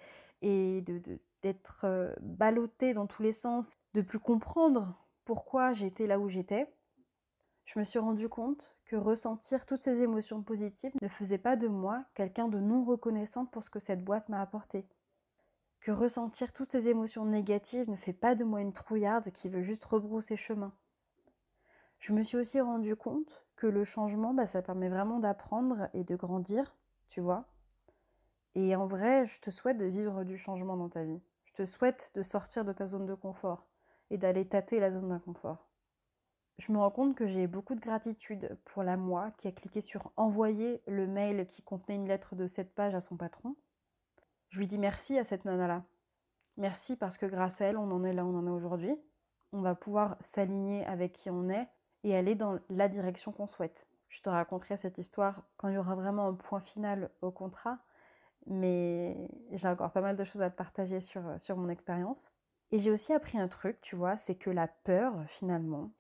et 0.42 0.82
de, 0.84 1.20
d'être 1.42 1.86
euh, 1.86 2.14
ballottée 2.22 2.94
dans 2.94 3.08
tous 3.08 3.22
les 3.24 3.32
sens, 3.32 3.78
de 3.94 4.02
plus 4.02 4.20
comprendre 4.20 4.96
pourquoi 5.26 5.74
j'étais 5.74 6.08
là 6.08 6.20
où 6.20 6.30
j'étais, 6.30 6.72
je 7.66 7.80
me 7.80 7.84
suis 7.86 8.00
rendu 8.00 8.28
compte 8.28 8.76
que 8.86 8.96
ressentir 8.96 9.66
toutes 9.66 9.82
ces 9.82 10.02
émotions 10.02 10.44
positives 10.44 10.92
ne 11.02 11.08
faisait 11.08 11.38
pas 11.38 11.56
de 11.56 11.68
moi 11.68 12.04
quelqu'un 12.16 12.50
de 12.50 12.60
non 12.60 12.84
reconnaissante 12.84 13.52
pour 13.52 13.64
ce 13.64 13.70
que 13.70 13.80
cette 13.80 14.04
boîte 14.04 14.28
m'a 14.28 14.42
apporté. 14.42 14.88
Que 15.80 15.92
ressentir 15.92 16.52
toutes 16.52 16.72
ces 16.72 16.90
émotions 16.90 17.26
négatives 17.26 17.90
ne 17.90 17.96
fait 17.96 18.14
pas 18.14 18.36
de 18.36 18.44
moi 18.44 18.62
une 18.62 18.74
trouillarde 18.74 19.32
qui 19.32 19.48
veut 19.48 19.62
juste 19.62 19.86
rebrousser 19.86 20.36
chemin. 20.36 20.74
Je 22.00 22.14
me 22.14 22.24
suis 22.24 22.38
aussi 22.38 22.60
rendu 22.60 22.96
compte 22.96 23.46
que 23.56 23.68
le 23.68 23.84
changement, 23.84 24.34
bah, 24.34 24.46
ça 24.46 24.62
permet 24.62 24.90
vraiment 24.90 25.20
d'apprendre 25.20 25.88
et 25.94 26.04
de 26.04 26.16
grandir, 26.16 26.76
tu 27.08 27.22
vois. 27.22 27.46
Et 28.56 28.76
en 28.76 28.88
vrai, 28.88 29.26
je 29.26 29.40
te 29.40 29.50
souhaite 29.50 29.78
de 29.78 29.86
vivre 29.86 30.24
du 30.24 30.38
changement 30.38 30.76
dans 30.76 30.90
ta 30.90 31.04
vie. 31.04 31.22
Je 31.52 31.64
te 31.64 31.66
souhaite 31.66 32.14
de 32.16 32.22
sortir 32.22 32.64
de 32.64 32.72
ta 32.72 32.86
zone 32.86 33.06
de 33.06 33.14
confort 33.14 33.68
et 34.10 34.18
d'aller 34.18 34.48
tâter 34.48 34.80
la 34.80 34.90
zone 34.90 35.10
d'inconfort. 35.10 35.68
Je 36.60 36.72
me 36.72 36.78
rends 36.78 36.92
compte 36.92 37.14
que 37.14 37.26
j'ai 37.26 37.46
beaucoup 37.48 37.76
de 37.76 37.82
gratitude 37.82 38.58
pour 38.64 38.84
la 38.84 38.96
moi 38.96 39.32
qui 39.32 39.50
a 39.50 39.52
cliqué 39.52 39.82
sur 39.82 40.14
envoyer 40.16 40.82
le 40.88 41.08
mail 41.08 41.46
qui 41.48 41.62
contenait 41.62 41.96
une 41.96 42.08
lettre 42.08 42.36
de 42.36 42.48
7 42.48 42.74
pages 42.74 42.96
à 42.96 43.02
son 43.02 43.18
patron. 43.18 43.58
Je 44.48 44.60
lui 44.60 44.68
dis 44.68 44.78
merci 44.78 45.18
à 45.18 45.26
cette 45.26 45.44
nana-là. 45.44 45.84
Merci 46.56 46.96
parce 46.96 47.18
que 47.18 47.26
grâce 47.26 47.60
à 47.60 47.66
elle, 47.66 47.78
on 47.78 47.92
en 47.92 48.06
est 48.06 48.14
là 48.14 48.24
où 48.24 48.30
on 48.30 48.38
en 48.38 48.48
est 48.48 48.52
aujourd'hui. 48.52 48.96
On 49.52 49.60
va 49.60 49.76
pouvoir 49.76 50.16
s'aligner 50.22 50.86
avec 50.86 51.12
qui 51.12 51.30
on 51.30 51.50
est 51.50 51.68
et 52.04 52.16
aller 52.16 52.36
dans 52.36 52.60
la 52.70 52.88
direction 52.88 53.34
qu'on 53.34 53.48
souhaite. 53.48 53.88
Je 54.08 54.22
te 54.22 54.30
raconterai 54.30 54.78
cette 54.78 55.00
histoire 55.00 55.44
quand 55.58 55.68
il 55.68 55.76
y 55.76 55.78
aura 55.78 55.96
vraiment 55.96 56.28
un 56.28 56.34
point 56.34 56.62
final 56.62 57.12
au 57.22 57.32
contrat 57.32 57.80
mais 58.48 59.30
j'ai 59.52 59.68
encore 59.68 59.92
pas 59.92 60.02
mal 60.02 60.16
de 60.16 60.24
choses 60.24 60.42
à 60.42 60.50
te 60.50 60.56
partager 60.56 61.02
sur, 61.02 61.28
euh, 61.28 61.40
sur 61.40 61.58
mon 61.58 61.70
expérience. 61.70 62.32
Et 62.72 62.80
j'ai 62.80 62.92
aussi 62.92 63.14
appris 63.14 63.38
un 63.38 63.48
truc, 63.48 63.82
tu 63.82 63.96
vois, 63.96 64.18
c'est 64.18 64.36
que 64.36 64.50
la 64.50 64.68
peur, 64.68 65.24
finalement, 65.28 65.92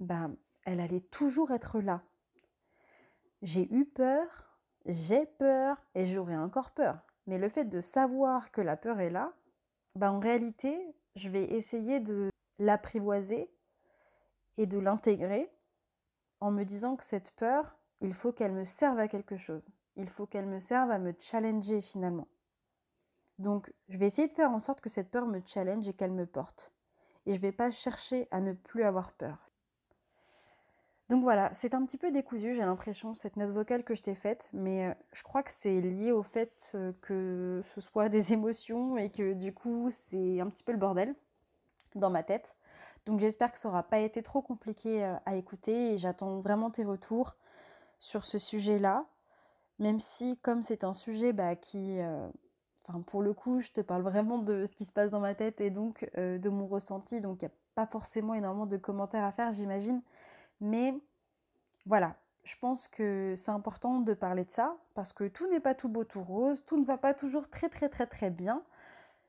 bah, 0.00 0.30
elle 0.64 0.80
allait 0.80 1.00
toujours 1.00 1.50
être 1.50 1.80
là. 1.80 2.02
J'ai 3.42 3.72
eu 3.74 3.84
peur, 3.84 4.58
j'ai 4.86 5.26
peur 5.26 5.76
et 5.94 6.06
j'aurai 6.06 6.36
encore 6.36 6.70
peur. 6.70 6.98
Mais 7.26 7.38
le 7.38 7.48
fait 7.48 7.64
de 7.64 7.80
savoir 7.80 8.50
que 8.50 8.60
la 8.60 8.76
peur 8.76 9.00
est 9.00 9.10
là, 9.10 9.34
bah, 9.94 10.10
en 10.10 10.18
réalité, 10.18 10.94
je 11.16 11.28
vais 11.28 11.44
essayer 11.44 12.00
de 12.00 12.30
l'apprivoiser 12.58 13.50
et 14.56 14.66
de 14.66 14.78
l'intégrer 14.78 15.50
en 16.40 16.50
me 16.50 16.64
disant 16.64 16.96
que 16.96 17.04
cette 17.04 17.32
peur, 17.32 17.76
il 18.00 18.14
faut 18.14 18.32
qu'elle 18.32 18.52
me 18.52 18.64
serve 18.64 18.98
à 18.98 19.08
quelque 19.08 19.36
chose 19.36 19.70
il 19.96 20.08
faut 20.08 20.26
qu'elle 20.26 20.46
me 20.46 20.58
serve 20.58 20.90
à 20.90 20.98
me 20.98 21.12
challenger 21.18 21.82
finalement. 21.82 22.28
Donc, 23.38 23.72
je 23.88 23.98
vais 23.98 24.06
essayer 24.06 24.28
de 24.28 24.34
faire 24.34 24.50
en 24.50 24.60
sorte 24.60 24.80
que 24.80 24.88
cette 24.88 25.10
peur 25.10 25.26
me 25.26 25.40
challenge 25.44 25.88
et 25.88 25.92
qu'elle 25.92 26.12
me 26.12 26.26
porte. 26.26 26.72
Et 27.26 27.32
je 27.32 27.36
ne 27.36 27.42
vais 27.42 27.52
pas 27.52 27.70
chercher 27.70 28.28
à 28.30 28.40
ne 28.40 28.52
plus 28.52 28.84
avoir 28.84 29.12
peur. 29.12 29.50
Donc 31.08 31.22
voilà, 31.22 31.50
c'est 31.52 31.74
un 31.74 31.84
petit 31.84 31.98
peu 31.98 32.10
décousu, 32.10 32.52
j'ai 32.52 32.62
l'impression, 32.62 33.14
cette 33.14 33.36
note 33.36 33.50
vocale 33.50 33.84
que 33.84 33.94
je 33.94 34.02
t'ai 34.02 34.16
faite, 34.16 34.50
mais 34.52 34.86
euh, 34.86 34.94
je 35.12 35.22
crois 35.22 35.44
que 35.44 35.52
c'est 35.52 35.80
lié 35.80 36.10
au 36.10 36.24
fait 36.24 36.72
euh, 36.74 36.92
que 37.00 37.60
ce 37.62 37.80
soit 37.80 38.08
des 38.08 38.32
émotions 38.32 38.96
et 38.96 39.10
que 39.10 39.32
du 39.32 39.52
coup, 39.54 39.88
c'est 39.90 40.40
un 40.40 40.48
petit 40.48 40.64
peu 40.64 40.72
le 40.72 40.78
bordel 40.78 41.14
dans 41.94 42.10
ma 42.10 42.24
tête. 42.24 42.56
Donc 43.04 43.20
j'espère 43.20 43.52
que 43.52 43.58
ça 43.60 43.68
n'aura 43.68 43.84
pas 43.84 44.00
été 44.00 44.20
trop 44.20 44.42
compliqué 44.42 45.04
euh, 45.04 45.14
à 45.26 45.36
écouter 45.36 45.92
et 45.92 45.98
j'attends 45.98 46.40
vraiment 46.40 46.70
tes 46.70 46.82
retours 46.82 47.36
sur 48.00 48.24
ce 48.24 48.38
sujet-là. 48.38 49.06
Même 49.78 50.00
si, 50.00 50.38
comme 50.38 50.62
c'est 50.62 50.84
un 50.84 50.92
sujet 50.92 51.32
bah, 51.32 51.54
qui, 51.54 52.00
euh, 52.00 52.28
pour 53.06 53.22
le 53.22 53.32
coup, 53.34 53.60
je 53.60 53.70
te 53.70 53.80
parle 53.80 54.02
vraiment 54.02 54.38
de 54.38 54.64
ce 54.66 54.76
qui 54.76 54.84
se 54.84 54.92
passe 54.92 55.10
dans 55.10 55.20
ma 55.20 55.34
tête 55.34 55.60
et 55.60 55.70
donc 55.70 56.08
euh, 56.16 56.38
de 56.38 56.48
mon 56.48 56.66
ressenti, 56.66 57.20
donc 57.20 57.42
il 57.42 57.46
n'y 57.46 57.50
a 57.50 57.54
pas 57.74 57.86
forcément 57.86 58.34
énormément 58.34 58.66
de 58.66 58.76
commentaires 58.76 59.24
à 59.24 59.32
faire, 59.32 59.52
j'imagine. 59.52 60.02
Mais 60.60 60.94
voilà, 61.84 62.16
je 62.44 62.54
pense 62.60 62.88
que 62.88 63.34
c'est 63.36 63.50
important 63.50 64.00
de 64.00 64.14
parler 64.14 64.44
de 64.44 64.50
ça 64.50 64.76
parce 64.94 65.12
que 65.12 65.24
tout 65.24 65.48
n'est 65.50 65.60
pas 65.60 65.74
tout 65.74 65.88
beau, 65.88 66.04
tout 66.04 66.22
rose, 66.22 66.64
tout 66.64 66.78
ne 66.78 66.84
va 66.84 66.96
pas 66.96 67.12
toujours 67.12 67.48
très 67.50 67.68
très 67.68 67.88
très 67.88 68.06
très 68.06 68.30
bien. 68.30 68.62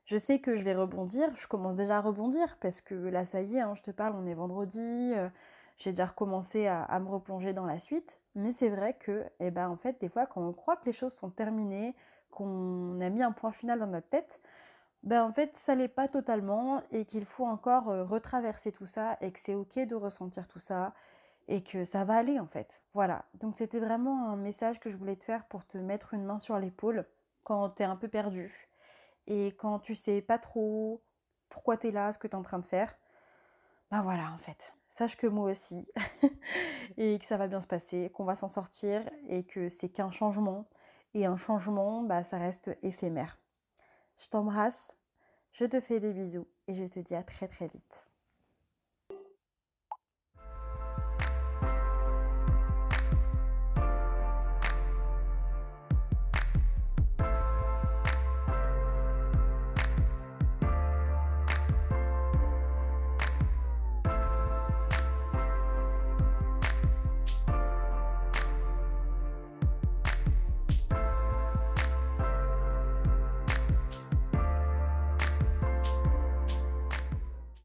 Je 0.04 0.16
sais 0.16 0.38
que 0.40 0.56
je 0.56 0.64
vais 0.64 0.74
rebondir, 0.74 1.34
je 1.34 1.46
commence 1.48 1.74
déjà 1.76 1.98
à 1.98 2.00
rebondir 2.00 2.56
parce 2.60 2.80
que 2.80 2.94
là 2.94 3.24
ça 3.24 3.42
y 3.42 3.56
est, 3.56 3.60
hein, 3.60 3.74
je 3.74 3.82
te 3.82 3.90
parle, 3.90 4.14
on 4.16 4.24
est 4.24 4.34
vendredi, 4.34 5.12
euh, 5.14 5.28
j'ai 5.78 5.92
déjà 5.92 6.06
recommencé 6.06 6.66
à, 6.66 6.98
me 7.00 7.08
replonger 7.08 7.52
dans 7.52 7.66
la 7.66 7.78
suite. 7.78 8.20
Mais 8.34 8.52
c'est 8.52 8.68
vrai 8.68 8.94
que, 8.94 9.24
eh 9.40 9.50
ben, 9.50 9.68
en 9.68 9.76
fait, 9.76 10.00
des 10.00 10.08
fois, 10.08 10.26
quand 10.26 10.42
on 10.42 10.52
croit 10.52 10.76
que 10.76 10.86
les 10.86 10.92
choses 10.92 11.14
sont 11.14 11.30
terminées, 11.30 11.94
qu'on 12.30 13.00
a 13.00 13.08
mis 13.10 13.22
un 13.22 13.32
point 13.32 13.52
final 13.52 13.78
dans 13.78 13.86
notre 13.86 14.08
tête, 14.08 14.40
ben 15.04 15.24
en 15.24 15.32
fait, 15.32 15.56
ça 15.56 15.74
l'est 15.74 15.88
pas 15.88 16.08
totalement 16.08 16.82
et 16.90 17.04
qu'il 17.04 17.24
faut 17.24 17.46
encore 17.46 17.88
euh, 17.88 18.04
retraverser 18.04 18.72
tout 18.72 18.86
ça 18.86 19.16
et 19.20 19.32
que 19.32 19.38
c'est 19.38 19.54
ok 19.54 19.78
de 19.86 19.94
ressentir 19.94 20.48
tout 20.48 20.58
ça 20.58 20.92
et 21.46 21.62
que 21.62 21.84
ça 21.84 22.04
va 22.04 22.16
aller 22.16 22.38
en 22.40 22.46
fait. 22.46 22.82
Voilà. 22.94 23.24
Donc 23.34 23.56
c'était 23.56 23.80
vraiment 23.80 24.28
un 24.28 24.36
message 24.36 24.80
que 24.80 24.90
je 24.90 24.96
voulais 24.96 25.16
te 25.16 25.24
faire 25.24 25.46
pour 25.46 25.64
te 25.64 25.78
mettre 25.78 26.14
une 26.14 26.24
main 26.24 26.38
sur 26.38 26.58
l'épaule 26.58 27.06
quand 27.44 27.70
tu 27.70 27.82
es 27.84 27.86
un 27.86 27.96
peu 27.96 28.08
perdu 28.08 28.68
et 29.26 29.48
quand 29.52 29.78
tu 29.78 29.94
sais 29.94 30.20
pas 30.20 30.38
trop 30.38 31.02
pourquoi 31.48 31.76
tu 31.76 31.88
es 31.88 31.90
là, 31.92 32.12
ce 32.12 32.18
que 32.18 32.26
tu 32.26 32.32
es 32.32 32.36
en 32.36 32.42
train 32.42 32.58
de 32.58 32.66
faire. 32.66 32.94
Ben 33.90 34.02
voilà 34.02 34.32
en 34.32 34.38
fait 34.38 34.74
sache 34.88 35.16
que 35.16 35.26
moi 35.26 35.50
aussi, 35.50 35.86
et 36.96 37.18
que 37.18 37.24
ça 37.24 37.36
va 37.36 37.46
bien 37.48 37.60
se 37.60 37.66
passer, 37.66 38.10
qu'on 38.14 38.24
va 38.24 38.34
s'en 38.34 38.48
sortir, 38.48 39.02
et 39.28 39.44
que 39.44 39.68
c'est 39.68 39.88
qu'un 39.88 40.10
changement. 40.10 40.68
Et 41.14 41.26
un 41.26 41.36
changement, 41.36 42.02
bah, 42.02 42.22
ça 42.22 42.38
reste 42.38 42.70
éphémère. 42.82 43.38
Je 44.18 44.28
t'embrasse, 44.28 44.96
je 45.52 45.64
te 45.64 45.80
fais 45.80 46.00
des 46.00 46.12
bisous, 46.12 46.46
et 46.66 46.74
je 46.74 46.84
te 46.84 47.00
dis 47.00 47.14
à 47.14 47.22
très 47.22 47.48
très 47.48 47.66
vite. 47.66 48.07